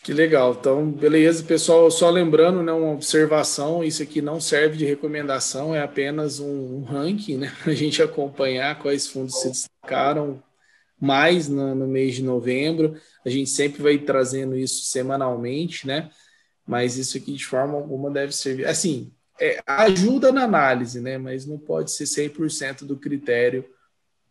Que 0.05 0.13
legal. 0.13 0.55
Então, 0.59 0.91
beleza, 0.91 1.43
pessoal. 1.43 1.89
Só 1.89 2.11
lembrando, 2.11 2.61
né, 2.61 2.71
uma 2.71 2.93
observação: 2.93 3.83
isso 3.83 4.03
aqui 4.03 4.21
não 4.21 4.39
serve 4.39 4.77
de 4.77 4.85
recomendação, 4.85 5.73
é 5.73 5.81
apenas 5.81 6.39
um, 6.39 6.77
um 6.77 6.83
ranking, 6.83 7.37
né, 7.37 7.51
para 7.63 7.71
a 7.71 7.75
gente 7.75 8.03
acompanhar 8.03 8.77
quais 8.79 9.07
fundos 9.07 9.41
se 9.41 9.49
destacaram 9.49 10.43
mais 11.01 11.49
no, 11.49 11.73
no, 11.73 11.87
mês 11.87 12.15
de 12.15 12.23
novembro. 12.23 12.95
A 13.25 13.29
gente 13.29 13.49
sempre 13.49 13.81
vai 13.81 13.97
trazendo 13.97 14.55
isso 14.55 14.85
semanalmente, 14.85 15.87
né? 15.87 16.11
Mas 16.67 16.97
isso 16.97 17.17
aqui, 17.17 17.33
de 17.33 17.45
forma 17.45 17.73
alguma, 17.73 18.11
deve 18.11 18.31
servir. 18.31 18.67
Assim, 18.67 19.11
é, 19.41 19.59
ajuda 19.65 20.31
na 20.31 20.43
análise, 20.43 21.01
né? 21.01 21.17
Mas 21.17 21.47
não 21.47 21.57
pode 21.57 21.91
ser 21.91 22.05
100% 22.05 22.85
do 22.85 22.95
critério 22.95 23.65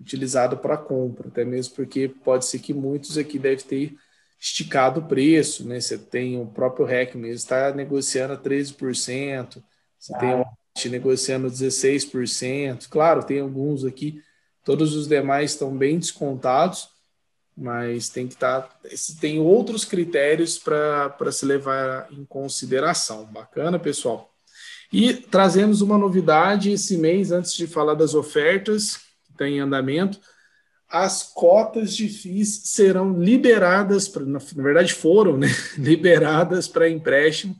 utilizado 0.00 0.56
para 0.56 0.76
compra, 0.76 1.28
até 1.28 1.44
mesmo 1.44 1.74
porque 1.74 2.08
pode 2.08 2.46
ser 2.46 2.58
que 2.58 2.74
muitos 2.74 3.16
aqui 3.16 3.38
devem 3.38 3.64
ter 3.64 3.94
esticado 4.40 5.00
o 5.00 5.04
preço, 5.04 5.66
né? 5.66 5.80
Você 5.80 5.96
tem 5.96 6.38
o 6.40 6.46
próprio 6.46 6.84
REC 6.84 7.14
mesmo, 7.14 7.36
está 7.36 7.72
negociando 7.72 8.34
a 8.34 8.36
13%, 8.36 9.62
você 9.98 10.14
ah. 10.14 10.18
tem 10.18 10.34
o 10.34 10.44
negociando 10.90 11.48
16%. 11.48 12.88
Claro, 12.88 13.22
tem 13.22 13.40
alguns 13.40 13.84
aqui, 13.84 14.20
todos 14.64 14.94
os 14.94 15.08
demais 15.08 15.52
estão 15.52 15.74
bem 15.74 15.98
descontados, 15.98 16.88
mas 17.56 18.08
tem 18.08 18.26
que 18.26 18.34
estar. 18.34 18.62
Tá, 18.62 18.78
tem 19.20 19.38
outros 19.38 19.84
critérios 19.84 20.58
para 20.58 21.32
se 21.32 21.46
levar 21.46 22.08
em 22.10 22.24
consideração. 22.24 23.24
Bacana, 23.26 23.78
pessoal. 23.78 24.30
E 24.92 25.14
trazemos 25.14 25.80
uma 25.80 25.96
novidade 25.96 26.70
esse 26.70 26.96
mês, 26.98 27.30
antes 27.30 27.54
de 27.54 27.66
falar 27.66 27.94
das 27.94 28.14
ofertas 28.14 29.00
estão 29.34 29.46
em 29.46 29.60
andamento 29.60 30.18
as 30.94 31.24
cotas 31.24 31.96
de 31.96 32.08
FIIs 32.08 32.62
serão 32.66 33.20
liberadas, 33.20 34.06
pra, 34.06 34.24
na, 34.24 34.38
verdade 34.38 34.92
foram 34.92 35.36
né, 35.36 35.48
liberadas 35.76 36.68
para 36.68 36.88
empréstimo 36.88 37.56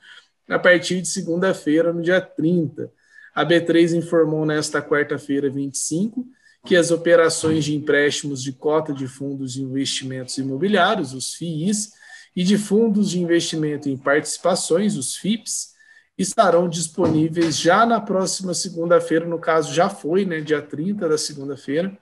a 0.49 0.57
partir 0.57 1.01
de 1.01 1.09
segunda-feira, 1.09 1.93
no 1.93 2.01
dia 2.01 2.21
30. 2.21 2.93
A 3.35 3.45
B3 3.45 3.97
informou 3.97 4.47
nesta 4.47 4.81
quarta-feira, 4.81 5.51
25, 5.51 6.25
que 6.65 6.77
as 6.77 6.93
operações 6.93 7.65
de 7.65 7.75
empréstimos 7.75 8.41
de 8.41 8.53
cota 8.53 8.93
de 8.93 9.09
fundos 9.09 9.55
de 9.55 9.63
investimentos 9.63 10.39
imobiliários, 10.39 11.13
os 11.13 11.35
FIIs, 11.35 11.93
e 12.37 12.45
de 12.45 12.57
fundos 12.57 13.11
de 13.11 13.21
investimento 13.21 13.89
em 13.89 13.97
participações, 13.97 14.97
os 14.97 15.17
FIPS, 15.17 15.74
estarão 16.17 16.69
disponíveis 16.69 17.59
já 17.59 17.85
na 17.85 18.01
próxima 18.01 18.55
segunda-feira, 18.55 19.27
no 19.27 19.39
caso 19.39 19.73
já 19.75 19.89
foi, 19.89 20.25
né, 20.25 20.41
dia 20.41 20.63
30 20.63 21.09
da 21.09 21.19
segunda-feira, 21.19 21.97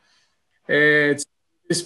é, 0.68 1.16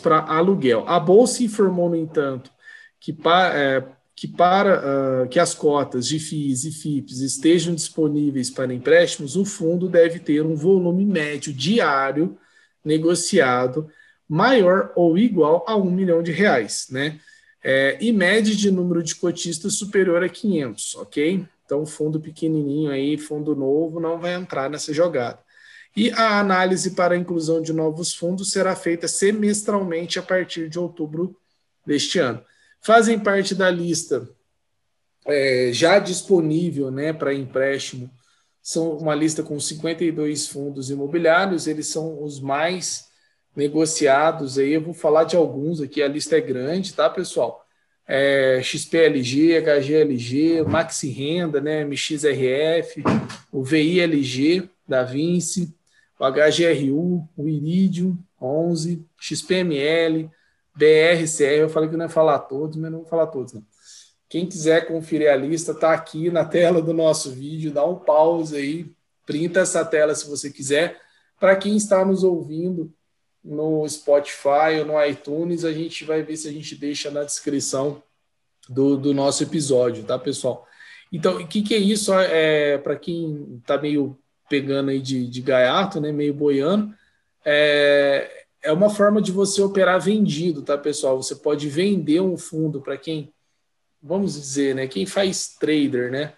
para 0.03 0.21
aluguel. 0.21 0.85
A 0.89 0.99
Bolsa 0.99 1.45
informou, 1.45 1.89
no 1.89 1.97
entanto, 1.97 2.51
que, 2.99 3.13
pa, 3.13 3.53
é, 3.55 3.85
que 4.17 4.27
para 4.27 5.25
uh, 5.25 5.29
que 5.29 5.39
as 5.39 5.55
cotas 5.55 6.09
de 6.09 6.19
FIIs 6.19 6.65
e 6.65 6.73
FIPs 6.73 7.21
estejam 7.21 7.75
disponíveis 7.75 8.51
para 8.51 8.75
empréstimos, 8.75 9.37
o 9.37 9.45
fundo 9.45 9.89
deve 9.89 10.19
ter 10.19 10.43
um 10.43 10.57
volume 10.57 11.05
médio 11.05 11.53
diário 11.53 12.37
negociado 12.85 13.89
maior 14.29 14.93
ou 14.97 15.17
igual 15.17 15.65
a 15.69 15.77
um 15.77 15.91
milhão 15.91 16.23
de 16.23 16.33
reais, 16.33 16.89
né? 16.91 17.21
É, 17.63 17.99
e 18.01 18.13
média 18.13 18.55
de 18.55 18.71
número 18.71 19.03
de 19.03 19.15
cotistas 19.15 19.75
superior 19.75 20.23
a 20.23 20.29
500, 20.29 20.95
ok? 20.97 21.47
Então, 21.67 21.85
fundo 21.85 22.21
pequenininho 22.21 22.91
aí, 22.91 23.19
fundo 23.19 23.55
novo, 23.55 24.01
não 24.01 24.19
vai 24.19 24.35
entrar 24.35 24.71
nessa 24.71 24.95
jogada. 24.95 25.39
E 25.97 26.11
a 26.13 26.39
análise 26.39 26.93
para 26.93 27.15
a 27.15 27.19
inclusão 27.19 27.61
de 27.61 27.73
novos 27.73 28.15
fundos 28.15 28.51
será 28.53 28.77
feita 28.77 29.09
semestralmente 29.09 30.19
a 30.19 30.23
partir 30.23 30.69
de 30.69 30.79
outubro 30.79 31.37
deste 31.85 32.21
ano. 32.21 32.43
Fazem 32.81 33.19
parte 33.19 33.55
da 33.55 33.69
lista 33.69 34.29
é, 35.27 35.71
já 35.73 35.99
disponível 35.99 36.91
né, 36.91 37.13
para 37.13 37.35
empréstimo, 37.35 38.09
são 38.63 38.97
uma 38.97 39.15
lista 39.15 39.43
com 39.43 39.59
52 39.59 40.49
fundos 40.49 40.91
imobiliários, 40.91 41.67
eles 41.67 41.89
são 41.89 42.23
os 42.23 42.41
mais 42.41 43.09
negociados 43.55 44.59
aí. 44.59 44.73
Eu 44.73 44.83
vou 44.83 44.95
falar 44.95 45.25
de 45.25 45.37
alguns 45.37 45.81
aqui, 45.81 46.03
a 46.03 46.09
lista 46.09 46.37
é 46.37 46.41
grande, 46.41 46.93
tá, 46.93 47.09
pessoal? 47.11 47.66
É, 48.09 48.61
XPLG, 48.63 49.61
HGLG, 49.61 50.63
Maxi 50.63 51.09
Renda, 51.09 51.61
né, 51.61 51.85
MXRF, 51.85 53.03
o 53.51 53.65
VILG 53.65 54.71
da 54.87 55.03
Vinci, 55.03 55.75
o 56.19 56.25
HGRU, 56.25 57.29
o 57.37 57.49
Iridium 57.49 58.17
11, 58.41 59.05
XPML, 59.19 60.31
BRCR. 60.75 61.61
Eu 61.61 61.69
falei 61.69 61.89
que 61.89 61.97
não 61.97 62.05
ia 62.05 62.11
falar 62.11 62.39
todos, 62.41 62.77
mas 62.77 62.91
não 62.91 63.01
vou 63.01 63.09
falar 63.09 63.27
todos, 63.27 63.53
não. 63.53 63.65
Quem 64.29 64.47
quiser 64.47 64.87
conferir 64.87 65.31
a 65.31 65.37
lista, 65.37 65.73
está 65.73 65.93
aqui 65.93 66.31
na 66.31 66.45
tela 66.45 66.83
do 66.83 66.93
nosso 66.93 67.31
vídeo. 67.31 67.73
Dá 67.73 67.85
um 67.85 67.97
pause 67.97 68.57
aí, 68.57 68.91
printa 69.25 69.61
essa 69.61 69.85
tela 69.85 70.15
se 70.15 70.29
você 70.29 70.51
quiser. 70.51 71.01
Para 71.39 71.55
quem 71.57 71.77
está 71.77 72.05
nos 72.05 72.25
ouvindo 72.25 72.93
no 73.47 73.89
Spotify 73.89 74.81
ou 74.81 74.87
no 74.87 75.05
iTunes, 75.05 75.65
a 75.65 75.73
gente 75.73 76.05
vai 76.05 76.23
ver 76.23 76.37
se 76.37 76.49
a 76.49 76.53
gente 76.53 76.75
deixa 76.75 77.11
na 77.11 77.23
descrição 77.23 78.03
do, 78.69 78.97
do 78.97 79.15
nosso 79.15 79.45
episódio, 79.45 80.03
tá, 80.03 80.19
pessoal? 80.19 80.67
Então, 81.13 81.37
o 81.37 81.47
que, 81.47 81.63
que 81.63 81.75
é 81.75 81.79
isso? 81.79 82.13
É, 82.13 82.77
Para 82.79 82.97
quem 82.97 83.59
está 83.61 83.79
meio 83.79 84.19
pegando 84.49 84.91
aí 84.91 85.01
de, 85.01 85.29
de 85.29 85.41
gaiato, 85.41 86.01
né, 86.01 86.11
meio 86.11 86.35
boiando, 86.35 86.93
é, 87.45 88.47
é 88.63 88.73
uma 88.73 88.91
forma 88.91 89.23
de 89.23 89.31
você 89.31 89.63
operar 89.63 90.01
vendido, 90.01 90.63
tá, 90.63 90.77
pessoal? 90.77 91.23
Você 91.23 91.37
pode 91.37 91.69
vender 91.69 92.21
um 92.21 92.37
fundo 92.37 92.81
para 92.81 92.97
quem, 92.97 93.33
vamos 94.03 94.35
dizer, 94.35 94.75
né, 94.75 94.89
quem 94.89 95.07
faz 95.07 95.55
trader, 95.57 96.11
né? 96.11 96.35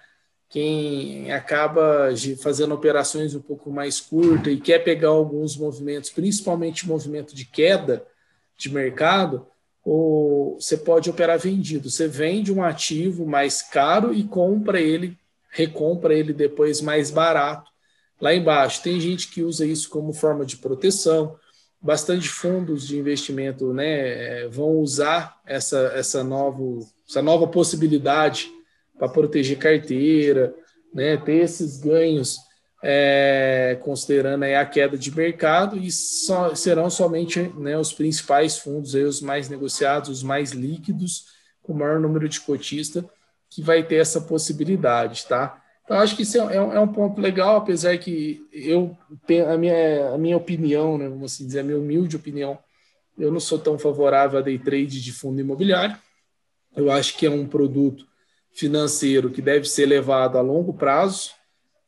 Quem 0.49 1.31
acaba 1.31 2.09
fazendo 2.41 2.75
operações 2.75 3.35
um 3.35 3.41
pouco 3.41 3.71
mais 3.71 4.01
curtas 4.01 4.53
e 4.53 4.57
quer 4.57 4.79
pegar 4.79 5.09
alguns 5.09 5.57
movimentos, 5.57 6.09
principalmente 6.09 6.89
movimento 6.89 7.35
de 7.35 7.45
queda 7.45 8.07
de 8.57 8.73
mercado, 8.73 9.47
ou 9.85 10.59
você 10.61 10.77
pode 10.77 11.11
operar 11.11 11.39
vendido. 11.39 11.91
Você 11.91 12.09
vende 12.09 12.53
um 12.53 12.63
ativo 12.63 13.27
mais 13.27 13.63
caro 13.63 14.13
e 14.13 14.25
compra 14.25 14.81
ele, 14.81 15.19
recompra 15.51 16.15
ele 16.15 16.33
depois 16.33 16.81
mais 16.81 17.11
barato 17.11 17.71
lá 18.21 18.35
embaixo. 18.35 18.83
Tem 18.83 19.01
gente 19.01 19.29
que 19.29 19.43
usa 19.43 19.67
isso 19.67 19.89
como 19.91 20.13
forma 20.13 20.45
de 20.45 20.57
proteção. 20.57 21.37
Bastante 21.81 22.29
fundos 22.29 22.87
de 22.87 22.99
investimento 22.99 23.73
né, 23.73 24.43
é, 24.43 24.49
vão 24.49 24.79
usar 24.79 25.41
essa, 25.47 25.93
essa, 25.95 26.25
novo, 26.25 26.87
essa 27.09 27.23
nova 27.23 27.47
possibilidade 27.47 28.51
para 28.99 29.09
proteger 29.09 29.59
carteira, 29.59 30.55
né, 30.93 31.17
ter 31.17 31.45
esses 31.45 31.79
ganhos 31.79 32.39
é, 32.83 33.79
considerando 33.83 34.45
a 34.45 34.65
queda 34.65 34.97
de 34.97 35.15
mercado, 35.15 35.77
e 35.77 35.91
só, 35.91 36.55
serão 36.55 36.89
somente 36.89 37.41
né, 37.57 37.77
os 37.77 37.93
principais 37.93 38.59
fundos, 38.59 38.95
aí, 38.95 39.03
os 39.03 39.21
mais 39.21 39.49
negociados, 39.49 40.09
os 40.09 40.23
mais 40.23 40.53
líquidos, 40.53 41.27
com 41.63 41.73
o 41.73 41.77
maior 41.77 41.99
número 41.99 42.29
de 42.29 42.41
cotistas, 42.41 43.05
que 43.51 43.63
vai 43.63 43.83
ter 43.83 43.97
essa 43.97 44.21
possibilidade, 44.21 45.27
tá? 45.27 45.63
Então, 45.85 45.99
acho 45.99 46.15
que 46.15 46.23
isso 46.23 46.39
é, 46.39 46.55
é, 46.55 46.57
é, 46.57 46.81
um 46.81 46.93
ponto 46.93 47.19
legal, 47.19 47.57
apesar 47.57 47.97
que 47.97 48.47
eu, 48.53 48.97
a 49.51 49.57
minha, 49.57 50.11
a 50.11 50.19
minha 50.19 50.37
opinião, 50.37 50.99
né, 50.99 51.09
vamos 51.09 51.33
assim 51.33 51.47
dizer, 51.47 51.61
a 51.61 51.65
minha 51.65 51.79
humilde 51.79 52.15
opinião, 52.15 52.59
eu 53.19 53.33
não 53.33 53.41
sou 53.41 53.59
tão 53.59 53.79
favorável 53.79 54.39
a 54.39 54.43
day 54.43 54.59
trade 54.59 55.03
de 55.03 55.13
fundo 55.13 55.41
imobiliário. 55.41 55.97
Eu 56.77 56.93
acho 56.93 57.17
que 57.17 57.27
é 57.27 57.31
um 57.31 57.47
produto 57.47 58.07
financeiro 58.53 59.31
que 59.31 59.41
deve 59.41 59.69
ser 59.69 59.87
levado 59.87 60.37
a 60.37 60.41
longo 60.41 60.75
prazo, 60.75 61.31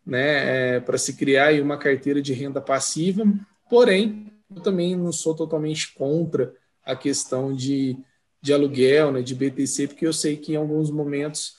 né, 0.05 0.77
é, 0.77 0.81
para 0.81 0.99
se 0.99 1.15
criar 1.15 1.53
uma 1.61 1.77
carteira 1.77 2.23
de 2.23 2.33
renda 2.33 2.61
passiva. 2.61 3.25
Porém, 3.69 4.33
eu 4.55 4.61
também 4.61 4.97
não 4.97 5.13
sou 5.13 5.35
totalmente 5.35 5.95
contra 5.95 6.55
a 6.85 6.97
questão 6.97 7.55
de, 7.55 7.97
de 8.41 8.53
aluguel, 8.53 9.13
né, 9.13 9.23
de 9.23 9.35
BTC, 9.35 9.89
porque 9.89 10.07
eu 10.07 10.13
sei 10.13 10.37
que 10.37 10.53
em 10.53 10.57
alguns 10.57 10.91
momentos 10.91 11.57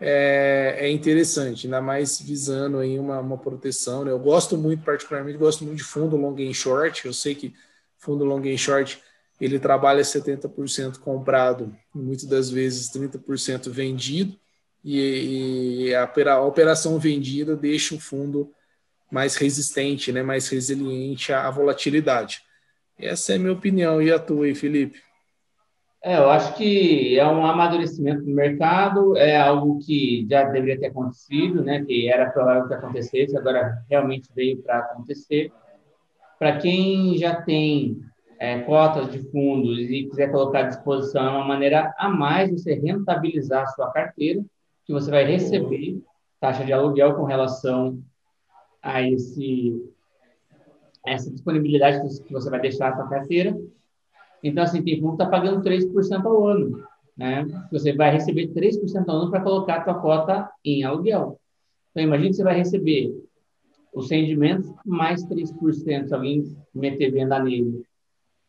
é, 0.00 0.76
é 0.80 0.90
interessante, 0.90 1.66
ainda 1.66 1.80
mais 1.80 2.20
visando 2.20 2.78
aí 2.78 2.98
uma, 2.98 3.20
uma 3.20 3.38
proteção. 3.38 4.04
Né? 4.04 4.10
Eu 4.10 4.18
gosto 4.18 4.56
muito, 4.56 4.84
particularmente, 4.84 5.38
gosto 5.38 5.64
muito 5.64 5.78
de 5.78 5.84
fundo 5.84 6.16
long 6.16 6.36
and 6.38 6.52
short. 6.52 7.06
Eu 7.06 7.12
sei 7.12 7.34
que 7.34 7.54
fundo 7.96 8.24
long 8.24 8.42
and 8.42 8.56
short 8.58 9.00
ele 9.40 9.58
trabalha 9.58 10.02
70% 10.02 10.98
comprado, 10.98 11.74
muitas 11.94 12.24
das 12.24 12.50
vezes 12.50 12.90
30% 12.90 13.68
vendido 13.70 14.38
e, 14.84 15.86
e 15.88 15.94
a, 15.94 16.04
a, 16.04 16.42
operação 16.42 16.98
vendida 16.98 17.56
deixa 17.56 17.94
o 17.94 18.00
fundo 18.00 18.52
mais 19.10 19.36
resistente, 19.36 20.12
né, 20.12 20.22
mais 20.22 20.48
resiliente 20.48 21.32
à 21.32 21.48
volatilidade. 21.50 22.42
Essa 22.98 23.32
é 23.32 23.36
a 23.36 23.38
minha 23.38 23.52
opinião. 23.52 24.02
E 24.02 24.12
a 24.12 24.18
tua 24.18 24.46
aí, 24.46 24.54
Felipe? 24.54 25.00
É, 26.02 26.18
eu 26.18 26.28
acho 26.28 26.54
que 26.54 27.18
é 27.18 27.26
um 27.26 27.46
amadurecimento 27.46 28.22
do 28.22 28.30
mercado, 28.30 29.16
é 29.16 29.40
algo 29.40 29.78
que 29.78 30.26
já 30.28 30.44
deveria 30.44 30.78
ter 30.78 30.88
acontecido, 30.88 31.64
né, 31.64 31.82
que 31.82 32.10
era 32.10 32.30
provável 32.30 32.68
que 32.68 32.74
acontecesse, 32.74 33.34
agora 33.38 33.82
realmente 33.88 34.28
veio 34.36 34.62
para 34.62 34.80
acontecer. 34.80 35.50
Para 36.38 36.58
quem 36.58 37.16
já 37.16 37.40
tem 37.40 38.02
é, 38.38 38.60
cotas 38.60 39.10
de 39.10 39.18
fundos 39.30 39.78
e 39.78 40.04
quiser 40.04 40.30
colocar 40.30 40.58
à 40.58 40.68
disposição, 40.68 41.24
é 41.24 41.30
uma 41.30 41.46
maneira 41.46 41.94
a 41.96 42.10
mais 42.10 42.50
de 42.50 42.60
você 42.60 42.74
rentabilizar 42.74 43.62
a 43.62 43.68
sua 43.68 43.90
carteira, 43.90 44.44
que 44.84 44.92
você 44.92 45.10
vai 45.10 45.24
receber 45.24 46.02
taxa 46.40 46.64
de 46.64 46.72
aluguel 46.72 47.14
com 47.14 47.24
relação 47.24 48.02
a 48.82 49.02
esse 49.02 49.90
essa 51.06 51.30
disponibilidade 51.30 52.00
que 52.24 52.32
você 52.32 52.48
vai 52.48 52.60
deixar 52.60 52.90
na 52.90 52.96
sua 52.96 53.08
carteira. 53.08 53.54
Então, 54.42 54.64
assim, 54.64 54.82
tem 54.82 55.00
fundo 55.00 55.16
que 55.16 55.22
está 55.22 55.26
pagando 55.26 55.62
3% 55.62 56.24
ao 56.24 56.46
ano, 56.46 56.82
né? 57.16 57.46
Você 57.70 57.92
vai 57.92 58.10
receber 58.10 58.48
3% 58.48 59.08
ao 59.08 59.16
ano 59.16 59.30
para 59.30 59.42
colocar 59.42 59.80
a 59.80 59.84
sua 59.84 60.00
cota 60.00 60.50
em 60.64 60.82
aluguel. 60.82 61.38
Então, 61.90 62.02
imagine 62.02 62.30
que 62.30 62.36
você 62.36 62.42
vai 62.42 62.56
receber 62.56 63.14
os 63.92 64.10
rendimentos 64.10 64.70
mais 64.84 65.24
3% 65.24 66.08
se 66.08 66.14
alguém 66.14 66.56
meter 66.74 67.10
venda 67.10 67.38
nele. 67.38 67.84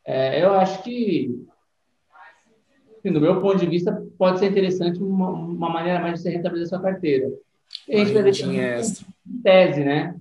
É, 0.06 0.44
eu 0.44 0.54
acho 0.54 0.82
que 0.84 1.46
assim, 3.06 3.14
do 3.14 3.22
meu 3.22 3.40
ponto 3.40 3.58
de 3.58 3.68
vista, 3.68 4.04
pode 4.18 4.40
ser 4.40 4.50
interessante 4.50 5.02
uma, 5.02 5.30
uma 5.30 5.70
maneira 5.70 6.00
mais 6.00 6.16
de 6.16 6.22
você 6.22 6.30
rentabilizar 6.32 6.80
sua 6.80 6.92
carteira. 6.92 7.32
E 7.88 7.96
a 7.96 8.00
gente 8.00 8.14
vai 8.14 8.24
deixar 8.24 8.48
tese, 9.44 9.84
né? 9.84 10.16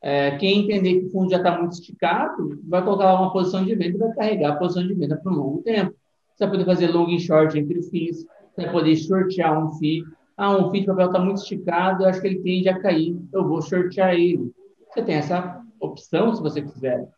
É, 0.00 0.36
quem 0.36 0.60
entender 0.60 1.00
que 1.00 1.06
o 1.06 1.10
fundo 1.10 1.30
já 1.30 1.38
está 1.38 1.58
muito 1.58 1.72
esticado, 1.72 2.60
vai 2.68 2.82
colocar 2.84 3.14
uma 3.14 3.32
posição 3.32 3.64
de 3.64 3.74
venda 3.74 3.96
e 3.96 3.98
vai 3.98 4.12
carregar 4.12 4.52
a 4.52 4.56
posição 4.56 4.86
de 4.86 4.94
venda 4.94 5.16
por 5.16 5.32
um 5.32 5.36
longo 5.36 5.62
tempo. 5.62 5.92
Você 6.34 6.44
vai 6.44 6.50
poder 6.50 6.64
fazer 6.64 6.86
long 6.88 7.08
e 7.08 7.18
short 7.18 7.58
entre 7.58 7.82
FIIs, 7.82 8.24
você 8.54 8.62
vai 8.62 8.70
poder 8.70 8.96
shortear 8.96 9.58
um 9.58 9.72
FII. 9.72 10.04
Ah, 10.36 10.56
um 10.56 10.70
FII 10.70 10.80
de 10.82 10.86
papel 10.86 11.06
está 11.06 11.18
muito 11.18 11.38
esticado, 11.38 12.04
eu 12.04 12.08
acho 12.08 12.20
que 12.20 12.28
ele 12.28 12.40
tende 12.40 12.68
a 12.68 12.78
cair, 12.78 13.16
eu 13.32 13.48
vou 13.48 13.60
shortear 13.60 14.14
ele. 14.14 14.52
Você 14.88 15.02
tem 15.02 15.16
essa 15.16 15.60
opção, 15.80 16.32
se 16.32 16.40
você 16.40 16.62
quiser. 16.62 17.08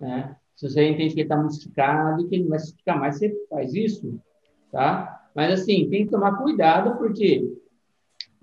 Né? 0.00 0.34
Se 0.56 0.68
você 0.68 0.88
entende 0.88 1.14
que 1.14 1.20
ele 1.20 1.26
está 1.26 1.36
muito 1.36 1.52
esticado 1.52 2.22
e 2.22 2.28
que 2.28 2.34
ele 2.34 2.42
não 2.42 2.50
vai 2.50 2.58
se 2.58 2.66
esticar 2.66 2.98
mais, 2.98 3.16
você 3.16 3.32
faz 3.48 3.72
isso 3.74 4.20
tá? 4.74 5.20
Mas 5.34 5.60
assim, 5.60 5.88
tem 5.88 6.04
que 6.04 6.10
tomar 6.10 6.36
cuidado, 6.36 6.98
porque 6.98 7.44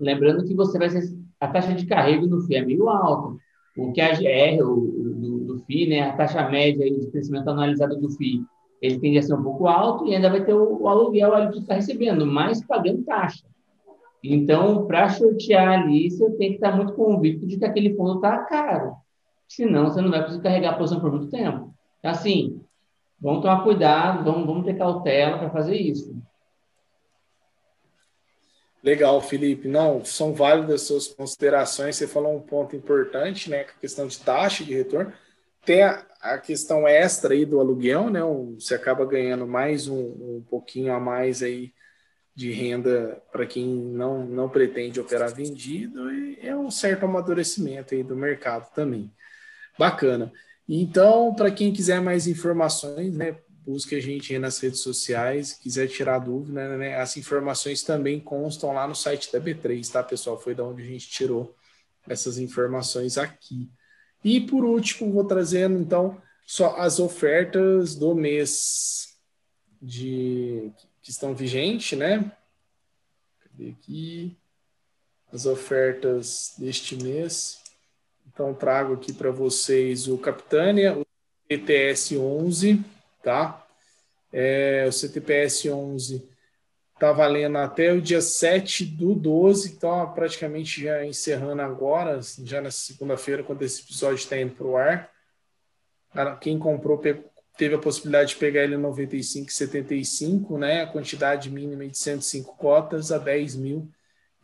lembrando 0.00 0.44
que 0.44 0.54
você 0.54 0.78
vai 0.78 0.88
ser, 0.88 1.02
a 1.38 1.46
taxa 1.46 1.74
de 1.74 1.86
carrego 1.86 2.26
no 2.26 2.40
FII 2.40 2.56
é 2.56 2.64
meio 2.64 2.88
alta. 2.88 3.36
O 3.76 3.92
que 3.92 4.00
a 4.00 4.14
GR, 4.14 4.62
o, 4.62 5.14
do, 5.14 5.38
do 5.44 5.58
FII, 5.66 5.88
né, 5.88 6.00
a 6.00 6.16
taxa 6.16 6.48
média 6.48 6.90
de 6.90 7.10
crescimento 7.10 7.48
analisado 7.48 7.98
do 8.00 8.10
FII, 8.10 8.42
ele 8.80 8.98
tende 8.98 9.18
a 9.18 9.22
ser 9.22 9.34
um 9.34 9.42
pouco 9.42 9.68
alto 9.68 10.06
e 10.06 10.14
ainda 10.14 10.30
vai 10.30 10.44
ter 10.44 10.54
o, 10.54 10.82
o 10.82 10.88
aluguel 10.88 11.34
ali 11.34 11.52
que 11.52 11.58
está 11.60 11.74
recebendo, 11.74 12.26
mas 12.26 12.64
pagando 12.64 13.04
taxa. 13.04 13.44
Então, 14.24 14.86
para 14.86 15.08
sortear 15.10 15.80
ali, 15.80 16.10
você 16.10 16.30
tem 16.32 16.50
que 16.50 16.54
estar 16.56 16.74
muito 16.74 16.94
convicto 16.94 17.46
de 17.46 17.58
que 17.58 17.64
aquele 17.64 17.94
fundo 17.94 18.16
está 18.16 18.38
caro. 18.38 18.94
Senão, 19.48 19.84
você 19.84 20.00
não 20.00 20.10
vai 20.10 20.22
conseguir 20.22 20.42
carregar 20.42 20.70
a 20.70 20.78
posição 20.78 21.00
por 21.00 21.10
muito 21.10 21.28
tempo. 21.28 21.74
Assim, 22.02 22.60
vamos 23.22 23.42
tomar 23.42 23.62
cuidado, 23.62 24.24
vamos, 24.24 24.46
vamos 24.46 24.64
ter 24.64 24.76
cautela 24.76 25.38
para 25.38 25.50
fazer 25.50 25.76
isso. 25.76 26.14
Legal, 28.82 29.20
Felipe. 29.20 29.68
Não, 29.68 30.04
são 30.04 30.34
válidas 30.34 30.82
suas 30.82 31.06
considerações. 31.06 31.94
Você 31.94 32.08
falou 32.08 32.36
um 32.36 32.40
ponto 32.40 32.74
importante, 32.74 33.48
né? 33.48 33.60
A 33.60 33.80
questão 33.80 34.08
de 34.08 34.18
taxa 34.18 34.64
de 34.64 34.74
retorno. 34.74 35.12
Tem 35.64 35.82
a, 35.82 36.04
a 36.20 36.38
questão 36.38 36.88
extra 36.88 37.32
aí 37.32 37.46
do 37.46 37.60
aluguel, 37.60 38.10
né? 38.10 38.20
Você 38.58 38.74
acaba 38.74 39.06
ganhando 39.06 39.46
mais 39.46 39.86
um, 39.86 40.00
um 40.00 40.44
pouquinho 40.50 40.92
a 40.92 40.98
mais 40.98 41.44
aí 41.44 41.72
de 42.34 42.50
renda 42.50 43.22
para 43.30 43.46
quem 43.46 43.66
não, 43.66 44.24
não 44.24 44.48
pretende 44.48 44.98
operar 44.98 45.32
vendido 45.32 46.10
e 46.12 46.38
é 46.40 46.56
um 46.56 46.70
certo 46.70 47.04
amadurecimento 47.04 47.94
aí 47.94 48.02
do 48.02 48.16
mercado 48.16 48.72
também. 48.74 49.12
Bacana. 49.78 50.32
Então, 50.68 51.34
para 51.34 51.50
quem 51.50 51.72
quiser 51.72 52.00
mais 52.00 52.26
informações, 52.26 53.16
né, 53.16 53.38
busque 53.64 53.94
a 53.94 54.00
gente 54.00 54.36
nas 54.38 54.58
redes 54.58 54.80
sociais, 54.80 55.52
quiser 55.52 55.88
tirar 55.88 56.18
dúvida, 56.18 56.76
né, 56.76 56.96
as 56.96 57.16
informações 57.16 57.82
também 57.82 58.18
constam 58.18 58.72
lá 58.72 58.86
no 58.86 58.94
site 58.94 59.30
da 59.32 59.40
B3, 59.40 59.90
tá, 59.90 60.02
pessoal? 60.02 60.38
Foi 60.38 60.54
da 60.54 60.64
onde 60.64 60.82
a 60.82 60.86
gente 60.86 61.08
tirou 61.08 61.54
essas 62.08 62.38
informações 62.38 63.18
aqui. 63.18 63.70
E 64.24 64.40
por 64.40 64.64
último, 64.64 65.12
vou 65.12 65.24
trazendo 65.24 65.78
então 65.78 66.20
só 66.46 66.76
as 66.76 66.98
ofertas 66.98 67.94
do 67.94 68.14
mês 68.14 69.16
de 69.80 70.72
que 71.02 71.10
estão 71.10 71.34
vigentes, 71.34 71.98
né? 71.98 72.30
Cadê 73.40 73.70
aqui? 73.70 74.36
As 75.32 75.46
ofertas 75.46 76.54
deste 76.58 76.96
mês. 76.96 77.61
Então, 78.32 78.54
trago 78.54 78.94
aqui 78.94 79.12
para 79.12 79.30
vocês 79.30 80.08
o 80.08 80.16
Capitânia, 80.16 80.96
o 80.96 81.06
CTS 81.46 82.16
11, 82.16 82.82
tá? 83.22 83.66
É, 84.32 84.86
o 84.88 84.92
CTPS 84.92 85.68
11 85.68 86.26
está 86.94 87.12
valendo 87.12 87.58
até 87.58 87.92
o 87.92 88.00
dia 88.00 88.22
7 88.22 88.86
do 88.86 89.14
12, 89.14 89.72
então 89.72 90.10
praticamente 90.14 90.82
já 90.82 91.04
encerrando 91.04 91.60
agora, 91.60 92.20
já 92.44 92.60
na 92.60 92.70
segunda-feira, 92.70 93.42
quando 93.42 93.62
esse 93.62 93.82
episódio 93.82 94.16
está 94.16 94.40
indo 94.40 94.54
para 94.54 94.66
o 94.66 94.76
ar. 94.76 95.10
Quem 96.40 96.58
comprou 96.58 96.98
teve 97.56 97.74
a 97.74 97.78
possibilidade 97.78 98.30
de 98.30 98.36
pegar 98.36 98.62
ele 98.62 98.76
em 98.76 98.80
95,75, 98.80 100.58
né? 100.58 100.82
A 100.82 100.86
quantidade 100.86 101.50
mínima 101.50 101.86
de 101.86 101.98
105 101.98 102.56
cotas 102.56 103.12
a 103.12 103.18
10 103.18 103.56
mil 103.56 103.90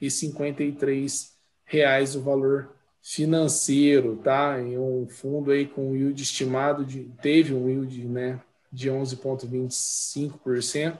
e 0.01 0.11
53 0.11 1.33
reais 1.65 2.15
o 2.17 2.23
valor 2.23 2.78
financeiro, 3.03 4.17
tá? 4.17 4.61
Em 4.61 4.79
um 4.79 5.09
fundo 5.09 5.51
aí 5.51 5.67
com 5.67 5.97
yield 5.97 6.23
estimado 6.23 6.85
de 6.85 7.05
teve 7.23 7.55
um 7.55 7.67
yield, 7.69 8.07
né, 8.07 8.39
de 8.73 8.91
11,25%. 8.91 10.99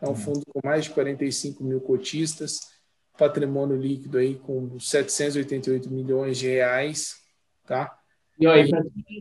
É 0.00 0.06
um 0.06 0.08
uhum. 0.08 0.16
fundo 0.16 0.42
com 0.46 0.60
mais 0.64 0.84
de 0.84 0.90
45 0.90 1.62
mil 1.62 1.80
cotistas, 1.80 2.72
patrimônio 3.16 3.76
líquido 3.76 4.18
aí 4.18 4.34
com 4.34 4.80
788 4.80 5.88
milhões 5.90 6.38
de 6.38 6.48
reais, 6.48 7.20
tá? 7.66 7.96
E 8.38 8.46
aí, 8.46 8.70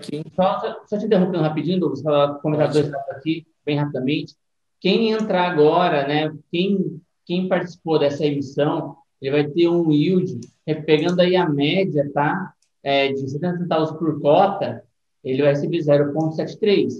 quem... 0.01 0.23
só, 0.35 0.83
só 0.87 0.97
te 0.97 1.05
interrompendo 1.05 1.43
rapidinho, 1.43 1.79
Douglas, 1.79 2.01
comentar 2.41 2.71
dois 2.71 2.89
dados 2.89 3.09
aqui, 3.09 3.45
bem 3.63 3.77
rapidamente. 3.77 4.35
Quem 4.79 5.11
entrar 5.11 5.51
agora, 5.51 6.07
né, 6.07 6.33
quem, 6.49 6.99
quem 7.25 7.47
participou 7.47 7.99
dessa 7.99 8.25
emissão, 8.25 8.97
ele 9.21 9.31
vai 9.31 9.47
ter 9.47 9.67
um 9.67 9.91
yield, 9.91 10.39
é, 10.65 10.73
pegando 10.73 11.19
aí 11.19 11.35
a 11.35 11.47
média, 11.47 12.09
tá? 12.13 12.53
É, 12.83 13.13
de 13.13 13.29
70 13.29 13.59
centavos 13.59 13.91
por 13.91 14.19
cota, 14.19 14.83
ele 15.23 15.43
vai 15.43 15.51
receber 15.51 15.79
0,73. 15.79 16.93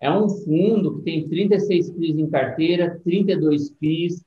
É 0.00 0.10
um 0.10 0.28
fundo 0.28 0.96
que 0.96 1.02
tem 1.02 1.28
36 1.28 1.90
FIIs 1.90 2.18
em 2.18 2.28
carteira, 2.28 3.00
32 3.04 3.70
FIIs, 3.78 4.24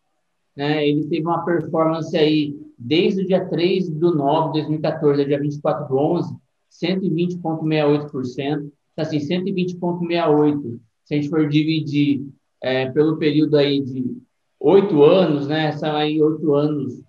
né? 0.56 0.88
Ele 0.88 1.06
teve 1.08 1.26
uma 1.26 1.44
performance 1.44 2.16
aí 2.16 2.58
desde 2.80 3.24
o 3.24 3.28
dia 3.28 3.46
3 3.46 3.90
do 3.90 4.16
9 4.16 4.54
de 4.54 4.60
2014 4.60 5.22
ao 5.22 5.28
dia 5.28 5.40
24 5.40 5.88
do 5.88 5.98
11, 5.98 6.36
120,68%. 6.72 8.72
Então, 8.94 8.98
assim, 8.98 9.18
120,68%. 9.18 10.80
Se 11.04 11.14
a 11.14 11.18
gente 11.18 11.30
for 11.30 11.48
dividir 11.48 12.26
é, 12.64 12.90
pelo 12.92 13.18
período 13.18 13.58
aí 13.58 13.82
de 13.82 14.18
oito 14.60 15.04
anos, 15.04 15.48
né? 15.48 15.72
São 15.74 15.96
aí 15.96 16.22
oito 16.22 16.54
anos, 16.54 17.02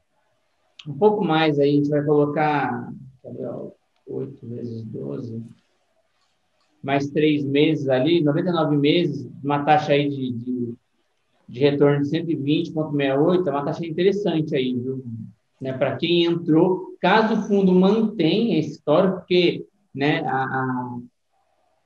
um 0.87 0.95
pouco 0.95 1.25
mais 1.25 1.59
aí, 1.59 1.71
a 1.71 1.73
gente 1.75 1.89
vai 1.89 2.05
colocar, 2.05 2.93
oito 4.07 4.47
vezes 4.47 4.85
12, 4.85 5.43
mais 6.83 7.09
três 7.09 7.45
meses 7.45 7.89
ali, 7.89 8.23
99 8.23 8.77
meses, 8.77 9.29
uma 9.43 9.65
taxa 9.65 9.93
aí 9.93 10.09
de, 10.09 10.33
de, 10.33 10.75
de 11.49 11.61
retorno 11.61 12.03
de 12.03 12.11
120,68, 12.11 13.47
é 13.47 13.51
uma 13.51 13.65
taxa 13.65 13.85
interessante 13.85 14.55
aí, 14.55 14.75
viu? 14.75 15.05
Né, 15.61 15.73
para 15.73 15.97
quem 15.97 16.25
entrou, 16.25 16.95
caso 17.01 17.35
o 17.35 17.43
fundo 17.45 17.73
mantenha 17.73 18.59
esse 18.59 18.73
histórico, 18.73 19.19
porque 19.19 19.65
né, 19.95 20.21
a, 20.27 20.45
a 20.45 20.99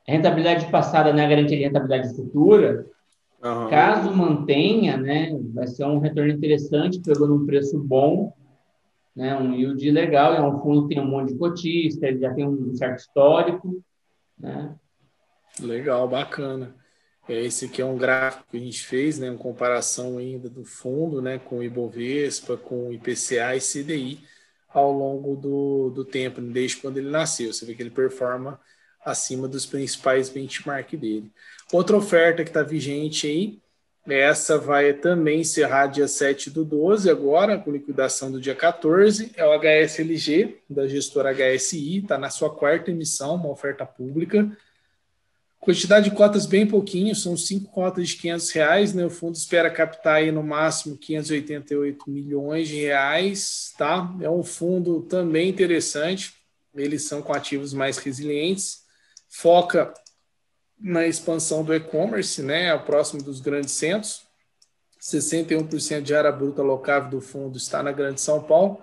rentabilidade 0.07 0.69
passada 0.71 1.13
não 1.13 1.21
é 1.21 1.29
garantia 1.29 1.57
de 1.57 1.63
rentabilidade 1.63 2.15
futura, 2.17 2.85
uhum. 3.43 3.71
caso 3.71 4.15
mantenha, 4.15 4.97
né, 4.97 5.39
vai 5.55 5.69
ser 5.69 5.85
um 5.85 6.01
retorno 6.01 6.33
interessante, 6.33 7.01
pegou 7.01 7.29
num 7.29 7.47
preço 7.47 7.79
bom, 7.79 8.35
né, 9.21 9.37
um 9.37 9.53
yield 9.53 9.91
legal, 9.91 10.33
é 10.33 10.41
um 10.41 10.59
fundo 10.63 10.89
que 10.89 10.95
tem 10.95 11.05
um 11.05 11.07
monte 11.07 11.35
de 11.35 11.39
cotista, 11.39 12.07
ele 12.07 12.21
já 12.21 12.33
tem 12.33 12.49
um 12.49 12.75
certo 12.75 13.01
histórico, 13.01 13.85
né? 14.39 14.75
Legal, 15.61 16.09
bacana. 16.09 16.75
É, 17.29 17.45
esse 17.45 17.67
aqui 17.67 17.83
é 17.83 17.85
um 17.85 17.99
gráfico 17.99 18.47
que 18.51 18.57
a 18.57 18.61
gente 18.61 18.83
fez, 18.83 19.19
né, 19.19 19.29
uma 19.29 19.39
comparação 19.39 20.17
ainda 20.17 20.49
do 20.49 20.65
fundo, 20.65 21.21
né, 21.21 21.39
com 21.39 21.59
o 21.59 21.63
Ibovespa, 21.63 22.57
com 22.57 22.89
o 22.89 22.93
IPCA 22.95 23.55
e 23.55 23.61
CDI 23.61 24.21
ao 24.71 24.91
longo 24.91 25.37
do, 25.37 25.91
do 25.91 26.03
tempo, 26.03 26.41
desde 26.41 26.79
quando 26.79 26.97
ele 26.97 27.11
nasceu. 27.11 27.53
Você 27.53 27.67
vê 27.67 27.75
que 27.75 27.83
ele 27.83 27.91
performa 27.91 28.59
acima 29.05 29.47
dos 29.47 29.67
principais 29.67 30.31
benchmark 30.31 30.97
dele. 30.97 31.31
Outra 31.71 31.95
oferta 31.95 32.43
que 32.43 32.49
está 32.49 32.63
vigente 32.63 33.27
aí, 33.27 33.59
essa 34.13 34.59
vai 34.59 34.93
também 34.93 35.41
encerrar 35.41 35.87
dia 35.87 36.09
7 36.09 36.51
do 36.51 36.65
12, 36.65 37.11
agora, 37.11 37.59
com 37.59 37.71
liquidação 37.71 38.31
do 38.31 38.41
dia 38.41 38.55
14, 38.55 39.33
é 39.37 39.45
o 39.45 39.53
HSLG, 39.53 40.59
da 40.69 40.87
gestora 40.87 41.33
HSI, 41.33 41.99
está 41.99 42.19
na 42.19 42.31
sua 42.31 42.55
quarta 42.55 42.91
emissão, 42.91 43.35
uma 43.35 43.51
oferta 43.51 43.85
pública, 43.87 44.51
Quantidade 45.61 46.09
de 46.09 46.17
cotas 46.17 46.47
bem 46.47 46.67
pouquinho, 46.67 47.15
são 47.15 47.37
cinco 47.37 47.71
cotas 47.71 48.09
de 48.09 48.17
500 48.17 48.51
reais, 48.51 48.95
né? 48.95 49.05
O 49.05 49.11
fundo 49.11 49.35
espera 49.35 49.71
captar 49.71 50.15
aí 50.15 50.33
no 50.33 50.43
máximo 50.43 50.97
588 50.97 52.09
milhões 52.09 52.67
de 52.67 52.77
reais, 52.77 53.75
tá? 53.77 54.11
É 54.23 54.31
um 54.31 54.43
fundo 54.43 55.03
também 55.03 55.51
interessante, 55.51 56.33
eles 56.75 57.03
são 57.03 57.21
com 57.21 57.35
ativos 57.35 57.75
mais 57.75 57.99
resilientes, 57.99 58.85
foca 59.29 59.93
na 60.81 61.07
expansão 61.07 61.63
do 61.63 61.75
e-commerce, 61.75 62.43
né? 62.43 62.77
Próximo 62.79 63.23
dos 63.23 63.41
grandes 63.41 63.73
centros, 63.73 64.23
61% 65.01 66.03
de 66.03 66.15
área 66.15 66.33
bruta 66.33 66.63
locável 66.63 67.11
do 67.11 67.21
fundo 67.21 67.57
está 67.57 67.83
na 67.83 67.93
Grande 67.93 68.21
São 68.21 68.43
Paulo, 68.43 68.81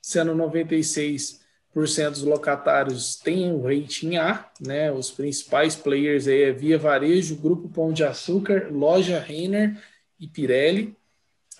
sendo 0.00 0.34
96 0.34 1.40
dos 1.72 2.22
locatários 2.22 3.14
têm 3.16 3.52
o 3.52 3.62
rating 3.62 4.16
A, 4.16 4.50
né? 4.60 4.90
Os 4.90 5.10
principais 5.10 5.76
players 5.76 6.26
aí 6.26 6.42
é 6.42 6.52
Via 6.52 6.76
Varejo, 6.76 7.36
Grupo 7.36 7.68
Pão 7.68 7.92
de 7.92 8.02
Açúcar, 8.02 8.68
Loja 8.72 9.20
Renner 9.20 9.80
e 10.18 10.26
Pirelli. 10.26 10.96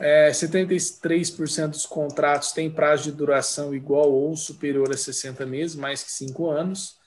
É, 0.00 0.30
73% 0.30 1.68
dos 1.68 1.86
contratos 1.86 2.52
têm 2.52 2.70
prazo 2.70 3.04
de 3.04 3.12
duração 3.12 3.74
igual 3.74 4.10
ou 4.10 4.34
superior 4.36 4.90
a 4.90 4.96
60 4.96 5.46
meses, 5.46 5.76
mais 5.76 6.02
que 6.02 6.10
5 6.10 6.48
anos. 6.48 6.99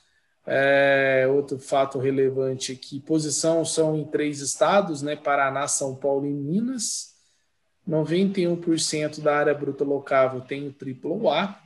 É, 0.45 1.25
outro 1.29 1.57
fato 1.57 1.99
relevante 1.99 2.73
aqui, 2.73 2.99
posição 2.99 3.63
são 3.63 3.97
em 3.97 4.03
três 4.03 4.41
estados, 4.41 5.01
né? 5.01 5.15
Paraná, 5.15 5.67
São 5.67 5.95
Paulo 5.95 6.25
e 6.25 6.33
Minas. 6.33 7.13
91% 7.87 9.21
da 9.21 9.35
área 9.35 9.53
bruta 9.53 9.83
locável 9.83 10.41
tem 10.41 10.67
o 10.67 10.73
triplo 10.73 11.29
A, 11.29 11.61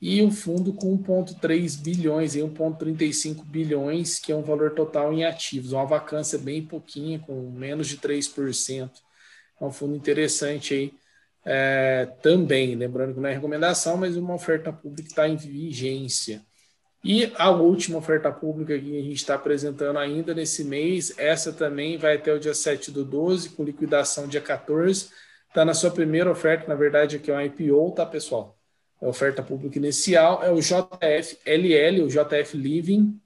e 0.00 0.22
um 0.22 0.30
fundo 0.30 0.72
com 0.72 0.96
1,3 0.98 1.78
bilhões 1.82 2.34
e 2.34 2.40
1,35 2.40 3.44
bilhões, 3.44 4.18
que 4.18 4.32
é 4.32 4.36
um 4.36 4.42
valor 4.42 4.70
total 4.70 5.12
em 5.12 5.24
ativos, 5.24 5.72
uma 5.72 5.84
vacância 5.84 6.38
bem 6.38 6.64
pouquinha, 6.64 7.18
com 7.18 7.50
menos 7.50 7.86
de 7.86 7.98
3%. 7.98 8.90
É 9.60 9.64
um 9.64 9.70
fundo 9.70 9.94
interessante 9.94 10.72
aí 10.72 10.94
é, 11.44 12.06
também, 12.22 12.74
lembrando 12.74 13.14
que 13.14 13.20
não 13.20 13.28
é 13.28 13.34
recomendação, 13.34 13.98
mas 13.98 14.16
uma 14.16 14.34
oferta 14.34 14.72
pública 14.72 15.08
está 15.08 15.28
em 15.28 15.36
vigência. 15.36 16.42
E 17.02 17.32
a 17.36 17.50
última 17.50 17.98
oferta 17.98 18.30
pública 18.30 18.78
que 18.78 18.98
a 18.98 19.02
gente 19.02 19.14
está 19.14 19.34
apresentando 19.34 19.98
ainda 19.98 20.34
nesse 20.34 20.64
mês, 20.64 21.14
essa 21.18 21.52
também 21.52 21.96
vai 21.96 22.16
até 22.16 22.32
o 22.32 22.38
dia 22.38 22.52
7 22.52 22.90
do 22.90 23.04
12, 23.04 23.50
com 23.50 23.64
liquidação 23.64 24.28
dia 24.28 24.40
14. 24.40 25.08
Está 25.48 25.64
na 25.64 25.74
sua 25.74 25.90
primeira 25.90 26.30
oferta, 26.30 26.68
na 26.68 26.74
verdade, 26.74 27.16
aqui 27.16 27.30
é 27.30 27.34
um 27.34 27.40
IPO, 27.40 27.92
tá, 27.92 28.04
pessoal? 28.04 28.60
a 29.00 29.08
oferta 29.08 29.42
pública 29.42 29.78
inicial, 29.78 30.42
é 30.42 30.50
o 30.50 30.60
JFLL, 30.60 32.04
o 32.04 32.08
JF 32.08 32.56
Living, 32.56 33.18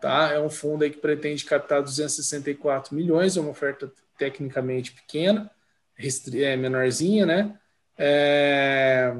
tá? 0.00 0.32
É 0.32 0.40
um 0.40 0.48
fundo 0.48 0.82
aí 0.82 0.90
que 0.90 0.98
pretende 0.98 1.44
captar 1.44 1.82
264 1.82 2.94
milhões, 2.94 3.36
é 3.36 3.40
uma 3.40 3.50
oferta 3.50 3.92
tecnicamente 4.16 4.92
pequena, 4.92 5.50
é 6.34 6.56
menorzinha, 6.56 7.26
né? 7.26 7.58
É... 7.98 9.14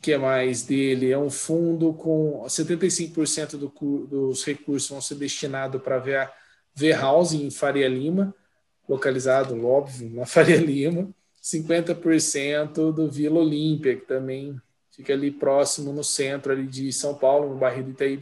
Que 0.00 0.12
é 0.12 0.18
mais 0.18 0.62
dele? 0.62 1.10
É 1.10 1.18
um 1.18 1.30
fundo 1.30 1.92
com 1.94 2.44
75% 2.46 3.56
do, 3.56 3.72
dos 4.06 4.44
recursos 4.44 4.90
vão 4.90 5.00
ser 5.00 5.16
destinados 5.16 5.82
para 5.82 5.98
ver 5.98 6.30
V-House 6.74 7.32
em 7.32 7.50
Faria 7.50 7.88
Lima, 7.88 8.32
localizado, 8.88 9.66
óbvio, 9.66 10.10
na 10.10 10.26
Faria 10.26 10.56
Lima. 10.56 11.08
50% 11.42 12.90
do 12.90 13.10
Vila 13.10 13.40
Olímpia, 13.40 13.94
que 13.94 14.06
também 14.06 14.58
fica 14.90 15.12
ali 15.12 15.30
próximo 15.30 15.92
no 15.92 16.02
centro 16.02 16.52
ali 16.52 16.66
de 16.66 16.90
São 16.90 17.14
Paulo, 17.14 17.50
no 17.50 17.56
bairro 17.56 17.84
do 17.84 17.90
Itaí 17.90 18.18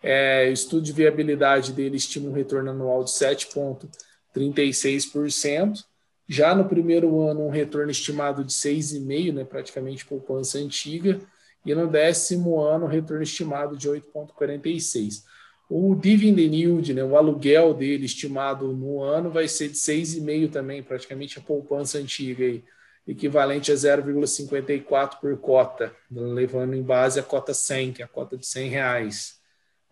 É, 0.00 0.48
estudo 0.48 0.82
de 0.82 0.92
viabilidade 0.92 1.72
dele 1.72 1.96
estima 1.96 2.28
um 2.28 2.32
retorno 2.32 2.70
anual 2.70 3.02
de 3.02 3.10
7,36%. 3.10 5.84
Já 6.28 6.54
no 6.54 6.64
primeiro 6.64 7.20
ano, 7.20 7.46
um 7.46 7.50
retorno 7.50 7.90
estimado 7.90 8.44
de 8.44 8.52
6,5%, 8.52 9.32
né, 9.32 9.44
praticamente 9.44 10.06
poupança 10.06 10.58
antiga. 10.58 11.20
E 11.64 11.74
no 11.74 11.86
décimo 11.86 12.60
ano, 12.60 12.86
um 12.86 12.88
retorno 12.88 13.22
estimado 13.22 13.76
de 13.76 13.88
8,46%. 13.88 15.22
O 15.68 15.94
dividend 15.94 16.54
yield, 16.54 16.92
né, 16.92 17.02
o 17.02 17.16
aluguel 17.16 17.72
dele 17.72 18.04
estimado 18.04 18.72
no 18.72 19.02
ano, 19.02 19.30
vai 19.30 19.48
ser 19.48 19.68
de 19.68 19.76
6,5% 19.76 20.50
também, 20.50 20.82
praticamente 20.82 21.38
a 21.38 21.42
poupança 21.42 21.98
antiga. 21.98 22.44
Aí 22.44 22.62
equivalente 23.06 23.70
a 23.70 23.74
0,54 23.74 25.20
por 25.20 25.36
cota, 25.38 25.94
levando 26.10 26.74
em 26.74 26.82
base 26.82 27.20
a 27.20 27.22
cota 27.22 27.52
100, 27.52 27.92
que 27.92 28.02
é 28.02 28.04
a 28.04 28.08
cota 28.08 28.36
de 28.36 28.46
100 28.46 28.68
reais. 28.70 29.38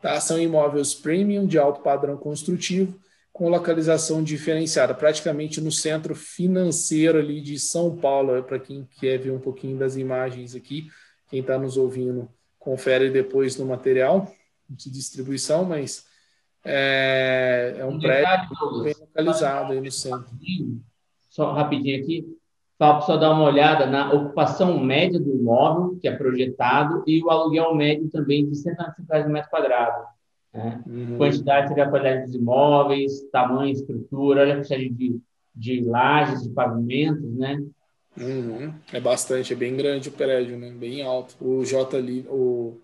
Tá? 0.01 0.19
São 0.21 0.41
imóveis 0.41 0.95
premium 0.95 1.47
de 1.47 1.59
alto 1.59 1.83
padrão 1.83 2.17
construtivo, 2.17 2.99
com 3.33 3.49
localização 3.49 4.23
diferenciada, 4.23 4.95
praticamente 4.95 5.61
no 5.61 5.73
centro 5.73 6.15
financeiro 6.15 7.19
ali 7.19 7.41
de 7.41 7.59
São 7.59 7.97
Paulo, 7.97 8.43
para 8.43 8.59
quem 8.59 8.87
quer 9.01 9.19
ver 9.19 9.31
um 9.31 9.39
pouquinho 9.39 9.79
das 9.79 9.97
imagens 9.97 10.55
aqui, 10.55 10.89
quem 11.31 11.41
está 11.41 11.59
nos 11.59 11.77
ouvindo, 11.79 12.29
confere 12.59 13.11
depois 13.11 13.57
no 13.57 13.65
material 13.65 14.31
de 14.69 14.91
distribuição, 14.91 15.65
mas 15.65 16.05
é, 16.65 17.77
é 17.79 17.85
um, 17.85 17.95
um 17.95 17.99
prédio 17.99 18.83
bem 18.83 18.95
localizado 19.01 19.73
aí 19.73 19.81
no 19.81 19.91
centro. 19.91 20.29
Só 21.31 21.53
rapidinho 21.53 22.03
aqui, 22.03 22.39
para 22.77 22.99
pessoa 22.99 23.17
dar 23.17 23.31
uma 23.31 23.45
olhada 23.45 23.87
na 23.87 24.13
ocupação 24.13 24.79
média 24.79 25.19
do 25.19 25.31
imóvel, 25.31 25.99
que 26.01 26.07
é 26.07 26.15
projetado, 26.15 27.03
e 27.07 27.23
o 27.25 27.31
aluguel 27.31 27.75
médio 27.75 28.11
também 28.11 28.47
de 28.47 28.55
195 28.57 29.09
reais 29.09 29.25
por 29.25 29.33
metro 29.33 29.51
quadrado. 29.51 30.12
Né? 30.53 30.83
Uhum. 30.87 31.17
Quantidade 31.17 31.69
seria 31.69 31.85
a 31.85 31.91
qualidade 31.91 32.27
dos 32.27 32.35
imóveis, 32.35 33.23
tamanho, 33.31 33.73
estrutura, 33.73 34.43
olha 34.43 34.55
a 34.55 34.57
quantidade 34.57 34.89
de, 34.91 35.21
de 35.55 35.81
lajes, 35.81 36.43
de 36.43 36.51
pavimentos, 36.51 37.35
né? 37.35 37.59
Uhum. 38.19 38.75
É 38.93 39.01
bastante, 39.01 39.55
é 39.55 39.57
bem 39.57 39.75
grande 39.75 40.11
o 40.11 40.13
prédio, 40.13 40.59
né? 40.59 40.71
Bem 40.71 41.03
alto. 41.03 41.35
O 41.41 41.65
J 41.65 41.97
ali, 41.97 42.27
o, 42.29 42.79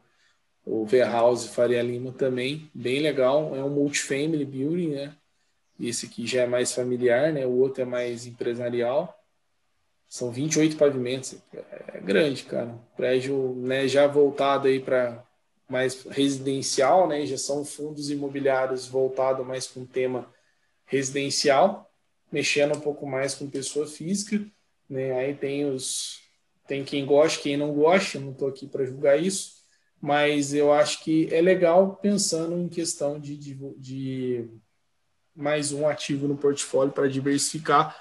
o 0.65 0.87
V-House 0.87 1.47
Faria 1.49 1.83
Lima 1.83 2.13
também, 2.13 2.71
bem 2.75 3.01
legal. 3.01 3.55
É 3.55 3.63
um 3.63 3.69
multifamily 3.69 4.47
building, 4.47 4.89
né? 4.91 5.15
Esse 5.79 6.07
aqui 6.07 6.27
já 6.27 6.43
é 6.43 6.47
mais 6.47 6.73
familiar, 6.73 7.33
né? 7.33 7.47
O 7.47 7.59
outro 7.59 7.83
é 7.83 7.85
mais 7.85 8.27
empresarial. 8.27 9.15
São 10.09 10.33
28 10.33 10.77
pavimentos. 10.77 11.37
É 11.93 12.01
grande, 12.01 12.45
cara. 12.45 12.75
Prédio 12.97 13.55
né, 13.57 13.87
já 13.87 14.07
voltado 14.07 14.67
aí 14.67 14.81
para 14.81 15.23
mais 15.69 16.03
residencial, 16.05 17.07
né? 17.07 17.27
Já 17.27 17.37
são 17.37 17.65
fundos 17.65 18.11
imobiliários 18.11 18.87
voltados 18.87 19.47
mais 19.47 19.67
com 19.67 19.85
tema 19.85 20.33
residencial, 20.87 21.91
mexendo 22.33 22.77
um 22.77 22.81
pouco 22.81 23.07
mais 23.07 23.35
com 23.35 23.51
pessoa 23.51 23.87
física, 23.87 24.43
né? 24.89 25.13
Aí 25.13 25.35
tem 25.35 25.67
os 25.67 26.27
tem 26.67 26.85
quem 26.85 27.05
gosta, 27.07 27.43
quem 27.43 27.57
não 27.57 27.73
gosta, 27.73 28.21
não 28.21 28.33
estou 28.33 28.49
aqui 28.49 28.67
para 28.67 28.85
julgar 28.85 29.19
isso, 29.19 29.63
mas 30.01 30.53
eu 30.53 30.71
acho 30.71 31.03
que 31.03 31.27
é 31.33 31.41
legal 31.41 31.97
pensando 31.97 32.59
em 32.59 32.69
questão 32.69 33.19
de, 33.19 33.37
de, 33.39 33.55
de 33.79 34.49
mais 35.35 35.73
um 35.73 35.89
ativo 35.89 36.29
no 36.29 36.37
portfólio 36.37 36.93
para 36.93 37.09
diversificar. 37.09 37.97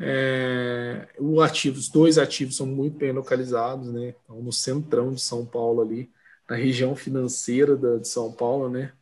É, 0.00 1.06
o 1.16 1.40
ativo, 1.40 1.78
os 1.78 1.88
dois 1.88 2.18
ativos 2.18 2.56
são 2.56 2.66
muito 2.66 2.98
bem 2.98 3.12
localizados, 3.12 3.92
né? 3.92 4.16
Estão 4.20 4.42
no 4.42 4.52
centrão 4.52 5.12
de 5.12 5.20
São 5.20 5.46
Paulo 5.46 5.80
ali 5.80 6.10
na 6.48 6.56
região 6.56 6.94
financeira 6.94 7.76
da, 7.76 7.98
de 7.98 8.08
São 8.08 8.32
Paulo, 8.32 8.68
né? 8.68 8.92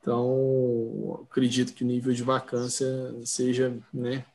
Então, 0.00 1.26
acredito 1.30 1.72
que 1.72 1.82
o 1.82 1.86
nível 1.86 2.12
de 2.12 2.22
vacância 2.22 2.86
seja, 3.24 3.74
né, 3.92 4.26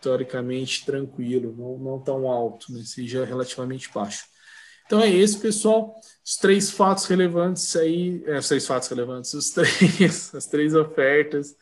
teoricamente 0.00 0.86
tranquilo, 0.86 1.54
não, 1.54 1.78
não 1.78 2.00
tão 2.00 2.26
alto, 2.28 2.72
né, 2.72 2.82
seja 2.84 3.24
relativamente 3.24 3.90
baixo. 3.92 4.24
Então 4.86 5.00
é 5.00 5.08
esse, 5.08 5.38
pessoal. 5.38 5.98
Os 6.24 6.36
três 6.36 6.70
fatos 6.70 7.06
relevantes 7.06 7.74
aí, 7.76 8.22
é, 8.26 8.38
os 8.38 8.48
três 8.48 8.66
fatos 8.66 8.88
relevantes, 8.88 9.32
os 9.32 9.48
três, 9.52 10.34
as 10.34 10.46
três 10.46 10.74
ofertas 10.74 11.56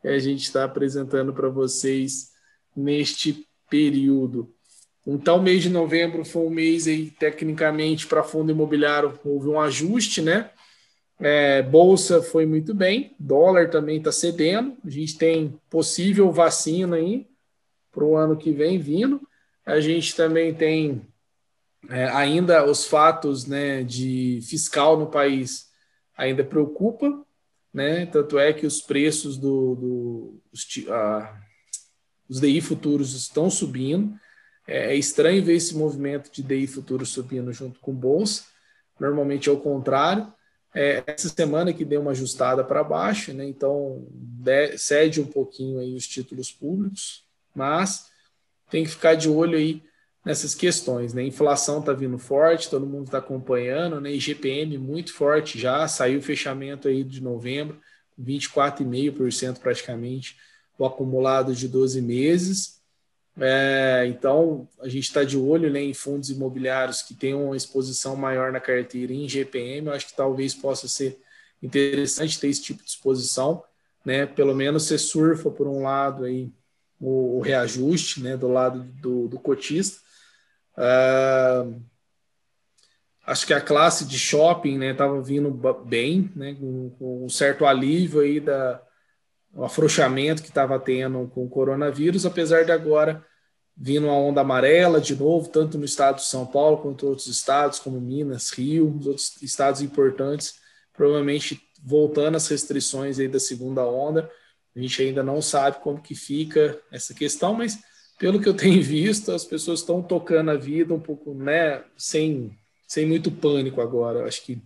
que 0.00 0.08
a 0.08 0.18
gente 0.18 0.44
está 0.44 0.64
apresentando 0.64 1.32
para 1.32 1.48
vocês 1.48 2.30
neste 2.74 3.46
período. 3.68 4.54
Então, 5.06 5.42
mês 5.42 5.62
de 5.62 5.68
novembro 5.68 6.24
foi 6.24 6.42
um 6.42 6.50
mês 6.50 6.86
aí, 6.86 7.10
tecnicamente, 7.10 8.06
para 8.06 8.22
fundo 8.22 8.52
imobiliário, 8.52 9.18
houve 9.24 9.48
um 9.48 9.60
ajuste, 9.60 10.22
né? 10.22 10.50
É, 11.18 11.62
bolsa 11.62 12.22
foi 12.22 12.46
muito 12.46 12.74
bem, 12.74 13.14
dólar 13.18 13.70
também 13.70 13.98
está 13.98 14.10
cedendo. 14.10 14.76
A 14.84 14.90
gente 14.90 15.16
tem 15.16 15.60
possível 15.70 16.30
vacina 16.32 16.96
aí 16.96 17.28
para 17.92 18.04
o 18.04 18.16
ano 18.16 18.36
que 18.36 18.52
vem 18.52 18.78
vindo. 18.78 19.20
A 19.64 19.80
gente 19.80 20.16
também 20.16 20.52
tem 20.52 21.02
é, 21.88 22.06
ainda 22.06 22.64
os 22.64 22.84
fatos 22.84 23.46
né, 23.46 23.82
de 23.82 24.40
fiscal 24.42 24.98
no 24.98 25.06
país 25.06 25.70
ainda 26.16 26.44
preocupa, 26.44 27.24
né? 27.72 28.06
Tanto 28.06 28.38
é 28.38 28.52
que 28.52 28.66
os 28.66 28.80
preços 28.80 29.36
do, 29.36 29.74
do 29.74 30.42
os, 30.52 30.66
os 32.28 32.40
DI 32.40 32.60
futuros 32.60 33.14
estão 33.14 33.48
subindo. 33.48 34.14
É, 34.72 34.94
é 34.94 34.96
estranho 34.96 35.44
ver 35.44 35.54
esse 35.54 35.76
movimento 35.76 36.32
de 36.32 36.42
DI 36.42 36.66
futuro 36.66 37.04
subindo 37.04 37.52
junto 37.52 37.78
com 37.80 37.92
bolsa. 37.92 38.44
Normalmente 38.98 39.50
é 39.50 39.52
o 39.52 39.60
contrário. 39.60 40.32
É, 40.74 41.02
essa 41.06 41.28
semana 41.28 41.74
que 41.74 41.84
deu 41.84 42.00
uma 42.00 42.12
ajustada 42.12 42.64
para 42.64 42.82
baixo, 42.82 43.34
né? 43.34 43.44
então 43.44 44.06
de, 44.10 44.78
cede 44.78 45.20
um 45.20 45.26
pouquinho 45.26 45.78
aí 45.78 45.94
os 45.94 46.06
títulos 46.08 46.50
públicos, 46.50 47.26
mas 47.54 48.10
tem 48.70 48.82
que 48.84 48.90
ficar 48.90 49.14
de 49.14 49.28
olho 49.28 49.58
aí 49.58 49.82
nessas 50.24 50.54
questões. 50.54 51.12
Né? 51.12 51.24
Inflação 51.24 51.80
está 51.80 51.92
vindo 51.92 52.18
forte, 52.18 52.70
todo 52.70 52.86
mundo 52.86 53.06
está 53.06 53.18
acompanhando, 53.18 54.00
né? 54.00 54.10
IGPM 54.12 54.78
muito 54.78 55.12
forte 55.12 55.58
já, 55.58 55.86
saiu 55.86 56.20
o 56.20 56.22
fechamento 56.22 56.88
aí 56.88 57.04
de 57.04 57.22
novembro, 57.22 57.78
24,5% 58.18 59.58
praticamente, 59.58 60.38
o 60.78 60.86
acumulado 60.86 61.54
de 61.54 61.68
12 61.68 62.00
meses. 62.00 62.81
É, 63.38 64.04
então, 64.08 64.68
a 64.80 64.88
gente 64.88 65.04
está 65.04 65.24
de 65.24 65.38
olho 65.38 65.70
né, 65.70 65.80
em 65.80 65.94
fundos 65.94 66.28
imobiliários 66.28 67.00
que 67.00 67.14
tenham 67.14 67.46
uma 67.46 67.56
exposição 67.56 68.14
maior 68.14 68.52
na 68.52 68.60
carteira 68.60 69.12
em 69.12 69.28
GPM. 69.28 69.86
Eu 69.86 69.92
acho 69.94 70.08
que 70.08 70.16
talvez 70.16 70.54
possa 70.54 70.86
ser 70.86 71.18
interessante 71.62 72.38
ter 72.38 72.48
esse 72.48 72.62
tipo 72.62 72.82
de 72.82 72.90
exposição, 72.90 73.62
né? 74.04 74.26
Pelo 74.26 74.54
menos 74.54 74.84
você 74.84 74.98
surfa 74.98 75.50
por 75.50 75.66
um 75.66 75.82
lado 75.82 76.24
aí 76.24 76.52
o, 77.00 77.38
o 77.38 77.40
reajuste, 77.40 78.22
né, 78.22 78.36
do 78.36 78.48
lado 78.48 78.82
do, 79.00 79.28
do 79.28 79.38
cotista. 79.38 80.00
Uh, 80.76 81.80
acho 83.26 83.46
que 83.46 83.54
a 83.54 83.60
classe 83.60 84.04
de 84.06 84.18
shopping, 84.18 84.78
né, 84.78 84.92
estava 84.92 85.20
vindo 85.22 85.50
bem, 85.84 86.30
né, 86.34 86.54
com, 86.54 86.90
com 86.90 87.24
um 87.24 87.28
certo 87.28 87.64
alívio 87.64 88.20
aí 88.20 88.40
da 88.40 88.82
o 89.54 89.64
afrouxamento 89.64 90.42
que 90.42 90.48
estava 90.48 90.78
tendo 90.78 91.30
com 91.34 91.44
o 91.44 91.48
coronavírus, 91.48 92.24
apesar 92.24 92.64
de 92.64 92.72
agora 92.72 93.24
vindo 93.76 94.06
uma 94.06 94.16
onda 94.16 94.40
amarela 94.40 95.00
de 95.00 95.16
novo, 95.16 95.48
tanto 95.48 95.78
no 95.78 95.84
estado 95.84 96.16
de 96.16 96.24
São 96.24 96.46
Paulo 96.46 96.78
quanto 96.78 97.06
outros 97.06 97.26
estados, 97.26 97.78
como 97.78 98.00
Minas, 98.00 98.50
Rio, 98.50 98.96
os 98.96 99.06
outros 99.06 99.42
estados 99.42 99.80
importantes, 99.80 100.56
provavelmente 100.92 101.60
voltando 101.82 102.36
às 102.36 102.46
restrições 102.48 103.18
aí 103.18 103.28
da 103.28 103.40
segunda 103.40 103.84
onda. 103.86 104.30
A 104.74 104.80
gente 104.80 105.02
ainda 105.02 105.22
não 105.22 105.42
sabe 105.42 105.80
como 105.80 106.00
que 106.00 106.14
fica 106.14 106.80
essa 106.90 107.12
questão, 107.14 107.54
mas 107.54 107.78
pelo 108.18 108.40
que 108.40 108.48
eu 108.48 108.54
tenho 108.54 108.80
visto, 108.84 109.32
as 109.32 109.44
pessoas 109.44 109.80
estão 109.80 110.02
tocando 110.02 110.50
a 110.50 110.56
vida 110.56 110.94
um 110.94 111.00
pouco, 111.00 111.34
né, 111.34 111.82
sem, 111.96 112.56
sem 112.86 113.06
muito 113.06 113.30
pânico 113.30 113.80
agora. 113.80 114.26
Acho 114.26 114.44
que 114.44 114.62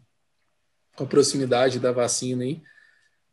com 0.95 1.05
a 1.05 1.07
proximidade 1.07 1.79
da 1.79 1.93
vacina 1.93 2.43
aí, 2.43 2.63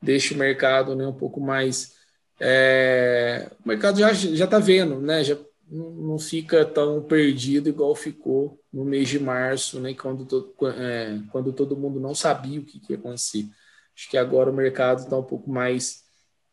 deixa 0.03 0.33
o 0.33 0.37
mercado 0.37 0.95
né, 0.95 1.07
um 1.07 1.13
pouco 1.13 1.39
mais. 1.39 1.95
É, 2.39 3.49
o 3.63 3.67
mercado 3.67 3.99
já 3.99 4.11
está 4.11 4.59
vendo, 4.59 4.99
né? 4.99 5.23
Já 5.23 5.37
não 5.69 6.19
fica 6.19 6.65
tão 6.65 7.01
perdido 7.01 7.69
igual 7.69 7.95
ficou 7.95 8.59
no 8.71 8.83
mês 8.83 9.07
de 9.07 9.19
março, 9.19 9.79
né? 9.79 9.93
Quando, 9.93 10.25
to, 10.25 10.53
é, 10.67 11.19
quando 11.31 11.53
todo 11.53 11.77
mundo 11.77 11.99
não 11.99 12.13
sabia 12.13 12.59
o 12.59 12.65
que, 12.65 12.79
que 12.79 12.93
ia 12.93 12.99
acontecer. 12.99 13.45
Acho 13.95 14.09
que 14.09 14.17
agora 14.17 14.51
o 14.51 14.53
mercado 14.53 15.03
está 15.03 15.17
um 15.17 15.23
pouco 15.23 15.49
mais 15.49 16.03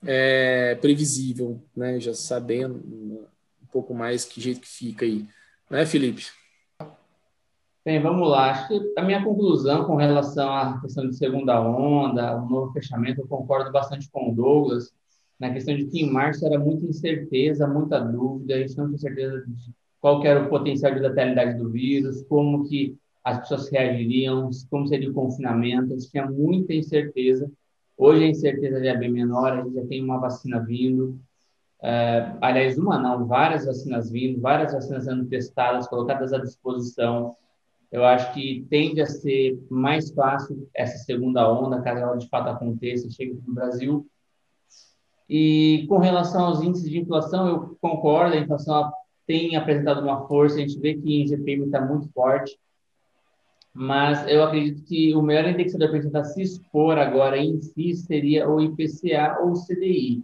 é, 0.07 0.77
previsível, 0.77 1.63
né? 1.77 1.99
Já 1.99 2.15
sabendo 2.15 2.77
um 2.77 3.67
pouco 3.73 3.93
mais 3.93 4.25
que 4.25 4.41
jeito 4.41 4.61
que 4.61 4.69
fica 4.69 5.05
aí, 5.05 5.27
né, 5.69 5.85
Felipe? 5.85 6.40
Bem, 7.85 8.01
vamos 8.03 8.29
lá. 8.29 8.51
Acho 8.51 8.69
que 8.69 8.93
a 8.99 9.03
minha 9.03 9.25
conclusão 9.25 9.85
com 9.87 9.97
relação 9.97 10.53
à 10.55 10.79
questão 10.81 11.09
de 11.09 11.17
segunda 11.17 11.61
onda, 11.61 12.37
o 12.37 12.49
novo 12.49 12.73
fechamento, 12.73 13.23
eu 13.23 13.27
concordo 13.27 13.73
bastante 13.73 14.11
com 14.11 14.31
o 14.31 14.35
Douglas, 14.35 14.93
na 15.39 15.51
questão 15.51 15.75
de 15.75 15.87
que 15.87 16.03
em 16.03 16.11
março 16.11 16.45
era 16.47 16.59
muita 16.59 16.85
incerteza, 16.87 17.67
muita 17.67 17.99
dúvida, 17.99 18.55
a 18.55 18.59
gente 18.59 18.77
não 18.77 18.87
tinha 18.89 18.99
certeza 18.99 19.45
de 19.47 19.75
qual 19.99 20.23
era 20.25 20.45
o 20.45 20.51
potencial 20.51 20.93
de 20.93 21.01
letalidade 21.01 21.57
do 21.59 21.71
vírus, 21.71 22.23
como 22.29 22.69
que 22.69 22.99
as 23.25 23.41
pessoas 23.41 23.71
reagiriam, 23.71 24.51
como 24.71 24.87
seria 24.87 25.11
o 25.11 25.15
confinamento, 25.15 25.93
a 25.93 25.97
gente 25.97 26.11
tinha 26.11 26.27
muita 26.27 26.75
incerteza. 26.75 27.51
Hoje 27.97 28.25
a 28.25 28.29
incerteza 28.29 28.83
já 28.85 28.91
é 28.91 28.97
bem 28.97 29.11
menor, 29.11 29.53
a 29.53 29.63
gente 29.63 29.75
já 29.75 29.87
tem 29.87 30.05
uma 30.05 30.19
vacina 30.19 30.61
vindo, 30.61 31.19
é, 31.83 32.31
aliás, 32.43 32.79
uma 32.79 32.99
não, 32.99 33.27
várias 33.27 33.65
vacinas 33.65 34.11
vindo, 34.11 34.39
várias 34.41 34.73
vacinas 34.73 35.05
sendo 35.05 35.25
testadas, 35.27 35.89
colocadas 35.89 36.33
à 36.35 36.39
disposição, 36.39 37.37
eu 37.91 38.05
acho 38.05 38.33
que 38.33 38.67
tende 38.71 39.01
a 39.01 39.07
ser 39.07 39.59
mais 39.69 40.13
fácil 40.13 40.69
essa 40.75 40.99
segunda 40.99 41.51
onda, 41.53 41.83
caso 41.83 42.01
ela 42.01 42.17
de 42.17 42.29
fato 42.29 42.49
aconteça, 42.49 43.11
chegue 43.11 43.41
no 43.47 43.55
Brasil. 43.55 44.07
E 45.29 45.87
com 45.89 45.99
relação 45.99 46.47
aos 46.47 46.63
índices 46.63 46.89
de 46.89 46.99
inflação, 46.99 47.49
eu 47.49 47.79
concordo, 47.81 48.37
a 48.37 48.41
inflação 48.41 48.91
tem 49.27 49.57
apresentado 49.57 50.03
uma 50.03 50.27
força, 50.27 50.57
a 50.57 50.61
gente 50.61 50.79
vê 50.79 50.95
que 50.95 51.25
o 51.25 51.29
GPM 51.29 51.67
está 51.67 51.81
muito 51.81 52.09
forte, 52.13 52.59
mas 53.73 54.27
eu 54.27 54.43
acredito 54.43 54.85
que 54.85 55.15
o 55.15 55.23
melhor 55.23 55.49
indexador 55.49 55.91
para 55.91 56.03
tentar 56.03 56.25
se 56.25 56.43
expor 56.43 56.99
agora 56.99 57.39
em 57.39 57.61
si 57.61 57.95
seria 57.95 58.49
o 58.49 58.61
IPCA 58.61 59.39
ou 59.41 59.53
o 59.53 59.65
CDI. 59.65 60.23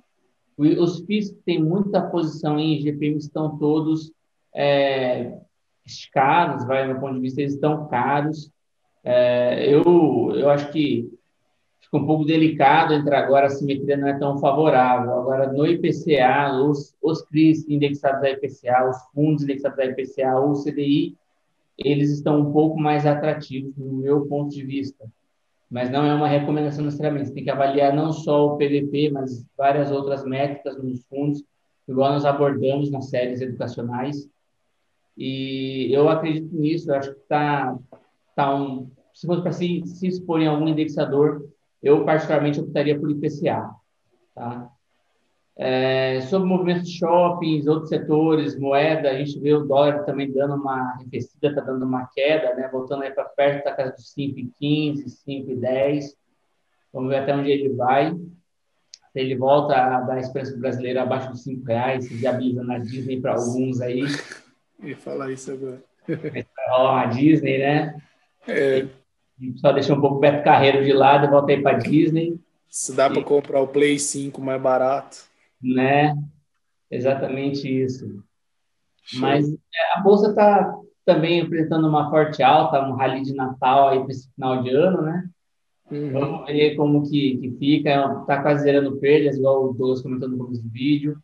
Os 0.57 1.01
FIIs 1.05 1.31
que 1.31 1.43
têm 1.45 1.63
muita 1.63 2.03
posição 2.03 2.59
em 2.59 2.81
GPM 2.81 3.19
estão 3.19 3.59
todos 3.59 4.11
é, 4.55 5.39
caros, 6.13 6.65
vai, 6.67 6.87
meu 6.87 7.01
ponto 7.01 7.15
de 7.15 7.21
vista, 7.21 7.41
eles 7.41 7.55
estão 7.55 7.87
caros. 7.89 8.51
É, 9.05 9.73
eu, 9.73 10.33
eu 10.35 10.51
acho 10.51 10.71
que 10.73 11.09
fica 11.81 11.97
um 11.97 12.07
pouco 12.07 12.25
delicado 12.25 12.93
entrar 12.93 13.21
agora, 13.21 13.47
a 13.47 13.51
simetria 13.51 13.97
não 13.97 14.09
é 14.09 14.19
tão 14.19 14.39
favorável. 14.39 15.13
Agora, 15.13 15.53
no 15.53 15.67
IPCA, 15.67 16.53
os, 16.53 16.95
os 17.01 17.23
CRIs 17.23 17.69
indexados 17.69 18.23
a 18.23 18.31
IPCA, 18.31 18.89
os 18.89 18.97
fundos 19.15 19.45
indexados 19.45 19.79
a 19.79 19.87
IPCA 19.87 20.39
ou 20.39 20.55
CDI, 20.55 21.17
eles 21.79 22.11
estão 22.11 22.41
um 22.41 22.53
pouco 22.53 22.79
mais 22.79 23.07
atrativos, 23.07 23.77
no 23.77 23.93
meu 23.99 24.27
ponto 24.27 24.51
de 24.51 24.65
vista. 24.65 25.05
Mas 25.71 25.91
não 25.91 26.05
é 26.05 26.15
uma 26.15 26.29
recomendação 26.29 26.85
necessariamente. 26.85 27.29
Você 27.29 27.35
tem 27.35 27.45
que 27.45 27.51
avaliar 27.51 27.95
não 27.95 28.13
só 28.13 28.47
o 28.47 28.57
PVP, 28.57 29.11
mas 29.11 29.45
várias 29.57 29.91
outras 29.91 30.25
métricas 30.25 30.77
nos 30.83 31.05
fundos, 31.05 31.45
igual 31.89 32.13
nós 32.13 32.25
abordamos 32.25 32.91
nas 32.91 33.11
séries 33.11 33.41
educacionais. 33.41 34.29
E 35.17 35.89
eu 35.93 36.09
acredito 36.09 36.55
nisso, 36.55 36.91
eu 36.91 36.97
acho 36.97 37.13
que 37.13 37.21
está 37.21 37.77
tá 38.35 38.55
um. 38.55 38.91
Se 39.15 39.27
fosse 39.27 39.43
para 39.43 39.53
se, 39.53 39.83
se 39.87 40.07
expor 40.07 40.41
em 40.41 40.47
algum 40.47 40.69
indexador, 40.69 41.49
eu 41.83 42.05
particularmente 42.05 42.61
optaria 42.61 42.99
por 42.99 43.11
IPCA. 43.11 43.71
Tá? 44.35 44.71
É, 45.59 46.21
sobre 46.23 46.47
movimentos 46.47 46.87
de 46.87 46.99
shoppings, 46.99 47.67
outros 47.67 47.89
setores, 47.89 48.59
moeda, 48.59 49.11
a 49.11 49.15
gente 49.15 49.41
vê 49.41 49.55
o 49.55 49.65
dólar 49.65 50.05
também 50.05 50.31
dando 50.31 50.55
uma 50.55 50.93
arrefecida, 50.93 51.49
está 51.49 51.63
dando 51.63 51.87
uma 51.87 52.07
queda, 52.15 52.55
né? 52.55 52.69
voltando 52.71 53.05
aí 53.05 53.11
para 53.11 53.25
perto 53.25 53.65
da 53.65 53.73
casa 53.73 53.93
dos 53.93 54.15
5,15, 54.15 55.07
5,10. 55.27 56.15
Vamos 56.93 57.09
ver 57.09 57.21
até 57.21 57.35
onde 57.35 57.51
ele 57.51 57.71
vai. 57.71 58.13
Se 58.13 59.21
ele 59.21 59.35
volta 59.35 59.75
a 59.75 60.01
dar 60.03 60.19
esperança 60.19 60.59
brasileira 60.59 61.03
abaixo 61.03 61.31
dos 61.31 61.43
5 61.43 61.65
reais, 61.65 62.07
se 62.07 62.15
viabiliza 62.15 62.63
na 62.63 62.77
Disney 62.77 63.19
para 63.19 63.33
alguns 63.33 63.81
aí. 63.81 64.03
E 64.83 64.95
falar 64.95 65.33
isso 65.33 65.53
agora. 65.53 65.83
A 66.69 67.07
Disney, 67.07 67.59
né? 67.59 68.03
É. 68.47 68.87
Só 69.57 69.73
deixa 69.73 69.95
um 69.95 70.01
pouco 70.01 70.17
o 70.17 70.21
Beto 70.21 70.45
Carreiro 70.45 70.85
de 70.85 70.93
lado 70.93 71.27
e 71.27 71.31
volta 71.31 71.53
aí 71.53 71.61
para 71.61 71.79
Disney. 71.79 72.39
Se 72.69 72.95
dá 72.95 73.11
para 73.11 73.23
comprar 73.23 73.61
o 73.61 73.69
Play 73.69 73.99
5 73.99 74.41
mais 74.41 74.61
barato. 74.61 75.19
Né? 75.63 76.17
Exatamente 76.91 77.69
isso. 77.69 78.23
Show. 79.03 79.21
Mas 79.21 79.49
é, 79.49 79.99
a 79.99 80.01
bolsa 80.01 80.31
está 80.31 80.75
também 81.05 81.41
apresentando 81.41 81.89
uma 81.89 82.11
forte 82.11 82.43
alta, 82.43 82.83
um 82.83 82.95
rally 82.95 83.23
de 83.23 83.35
Natal 83.35 83.89
aí 83.89 84.01
para 84.01 84.11
esse 84.11 84.31
final 84.35 84.63
de 84.63 84.71
ano, 84.71 85.03
né? 85.03 85.29
Uhum. 85.91 86.13
Vamos 86.13 86.47
ver 86.47 86.75
como 86.75 87.09
que, 87.09 87.37
que 87.39 87.51
fica. 87.59 88.21
Está 88.21 88.43
quase 88.43 88.65
zerando 88.65 88.97
perdas, 88.97 89.37
igual 89.37 89.67
o 89.67 89.73
Douglas 89.73 90.03
comentou 90.03 90.29
no 90.29 90.39
começo 90.39 90.63
do 90.63 90.69
vídeo. 90.69 91.17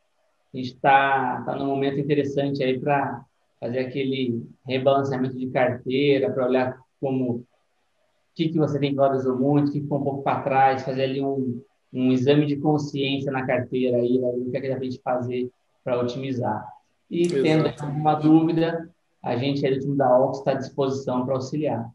A 0.54 0.56
gente 0.56 0.74
está 0.74 1.42
tá 1.44 1.56
num 1.56 1.66
momento 1.66 1.98
interessante 1.98 2.62
aí 2.62 2.78
para 2.78 3.24
fazer 3.62 3.78
aquele 3.78 4.44
rebalanceamento 4.66 5.38
de 5.38 5.46
carteira, 5.46 6.32
para 6.32 6.48
olhar 6.48 6.76
como 7.00 7.30
o 7.30 7.46
que, 8.34 8.48
que 8.48 8.58
você 8.58 8.76
tem 8.80 8.90
que 8.90 8.96
valorizou 8.96 9.38
muito, 9.38 9.68
o 9.68 9.72
que 9.72 9.80
ficou 9.80 10.00
um 10.00 10.04
pouco 10.04 10.22
para 10.24 10.42
trás, 10.42 10.82
fazer 10.82 11.04
ali 11.04 11.22
um, 11.22 11.62
um 11.92 12.10
exame 12.10 12.44
de 12.44 12.56
consciência 12.56 13.30
na 13.30 13.46
carteira 13.46 13.98
aí, 13.98 14.18
o 14.18 14.50
que 14.50 14.56
é 14.56 14.60
que 14.60 14.68
dá 14.68 14.74
para 14.74 14.82
a 14.82 14.90
gente 14.90 15.00
fazer 15.00 15.50
para 15.84 16.00
otimizar. 16.00 16.66
E 17.08 17.22
Exato. 17.22 17.42
tendo 17.42 17.72
alguma 17.80 18.14
dúvida, 18.14 18.90
a 19.22 19.36
gente 19.36 19.64
aí 19.64 19.74
do 19.76 19.80
time 19.80 19.96
da 19.96 20.18
Ox 20.18 20.38
está 20.38 20.52
à 20.52 20.54
disposição 20.54 21.24
para 21.24 21.34
auxiliar. 21.34 21.88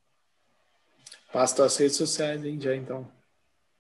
Passa 1.34 1.66
as 1.66 1.76
redes 1.76 1.98
sociais, 1.98 2.46
hein, 2.46 2.58
já 2.62 2.74
então. 2.74 3.06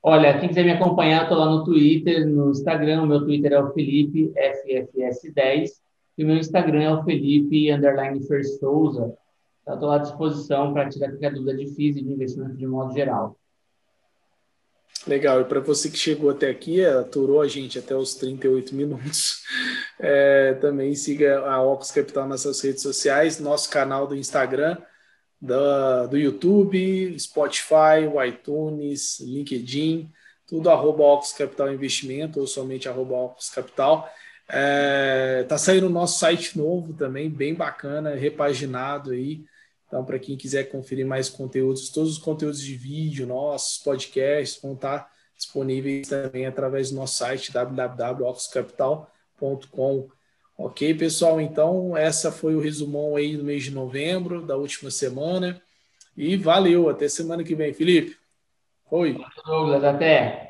Olha, 0.04 0.38
quem 0.38 0.50
quiser 0.50 0.66
me 0.66 0.72
acompanhar, 0.72 1.24
estou 1.24 1.38
lá 1.38 1.46
no 1.46 1.64
Twitter, 1.64 2.28
no 2.28 2.52
Instagram, 2.52 3.06
meu 3.06 3.24
Twitter 3.24 3.54
é 3.54 3.64
o 3.64 3.72
Felipe 3.72 4.34
FFS10 4.36 5.87
e 6.18 6.26
meu 6.26 6.38
Instagram 6.38 6.82
é 6.82 6.93
o 6.93 7.03
Felipe 7.03 7.72
underline 7.72 8.26
Fer 8.26 8.43
Souza. 8.43 9.13
Estou 9.68 9.91
à 9.91 9.97
disposição 9.97 10.74
para 10.74 10.89
tirar 10.89 11.09
qualquer 11.09 11.34
dúvida 11.34 11.55
de 11.55 11.68
FIIs 11.76 11.97
e 11.97 12.01
de 12.01 12.11
investimento 12.11 12.55
de 12.55 12.65
modo 12.65 12.93
geral. 12.93 13.38
Legal, 15.05 15.41
e 15.41 15.45
para 15.45 15.59
você 15.59 15.89
que 15.89 15.97
chegou 15.97 16.30
até 16.30 16.49
aqui, 16.49 16.84
aturou 16.84 17.41
a 17.41 17.47
gente 17.47 17.78
até 17.78 17.95
os 17.95 18.15
38 18.15 18.74
minutos, 18.74 19.43
é, 19.99 20.53
também 20.55 20.95
siga 20.95 21.39
a 21.39 21.61
Ocus 21.61 21.91
Capital 21.91 22.28
nas 22.28 22.41
suas 22.41 22.59
redes 22.61 22.82
sociais, 22.82 23.39
nosso 23.39 23.70
canal 23.70 24.07
do 24.07 24.15
Instagram, 24.15 24.78
do, 25.39 26.18
YouTube, 26.18 27.18
Spotify, 27.20 28.07
iTunes, 28.28 29.20
LinkedIn, 29.20 30.11
tudo 30.47 30.70
arroba 30.70 31.03
Ocus 31.03 31.32
Capital 31.34 31.72
Investimento 31.72 32.39
ou 32.39 32.47
somente 32.47 32.89
arroba 32.89 33.15
Ocus 33.15 33.49
Capital. 33.49 34.09
É, 34.50 35.43
tá 35.43 35.58
saindo 35.58 35.88
o 35.88 35.89
nosso 35.89 36.20
site 36.20 36.58
novo 36.58 36.93
também, 36.93 37.30
bem 37.30 37.54
bacana, 37.54 38.16
repaginado 38.16 39.12
aí. 39.12 39.43
Então, 39.88 40.06
para 40.06 40.20
quem 40.20 40.38
quiser 40.38 40.66
conferir 40.66 41.06
mais 41.06 41.30
conteúdos, 41.30 41.89
todos 41.89 42.12
os 42.14 42.18
conteúdos 42.18 42.62
de 42.62 42.76
vídeo, 42.76 43.26
nossos 43.26 43.82
podcasts 43.82 44.62
vão 44.62 44.74
estar 44.74 45.10
disponíveis 45.36 46.08
também 46.08 46.45
através 46.45 46.89
do 46.89 46.98
nosso 46.98 47.18
site 47.18 47.54
www.oxcapital.com. 47.54 50.10
Ok, 50.58 50.93
pessoal? 50.95 51.39
Então, 51.39 51.95
essa 51.95 52.32
foi 52.32 52.56
o 52.56 52.60
resumão 52.60 53.16
aí 53.16 53.38
do 53.38 53.43
mês 53.43 53.64
de 53.64 53.70
novembro, 53.72 54.43
da 54.45 54.58
última 54.58 54.89
semana. 54.89 55.62
E 56.16 56.36
valeu, 56.36 56.89
até 56.89 57.08
semana 57.08 57.43
que 57.43 57.54
vem. 57.54 57.72
Felipe, 57.74 58.18
foi. 58.89 59.16
Douglas, 59.45 59.84
até. 59.84 60.47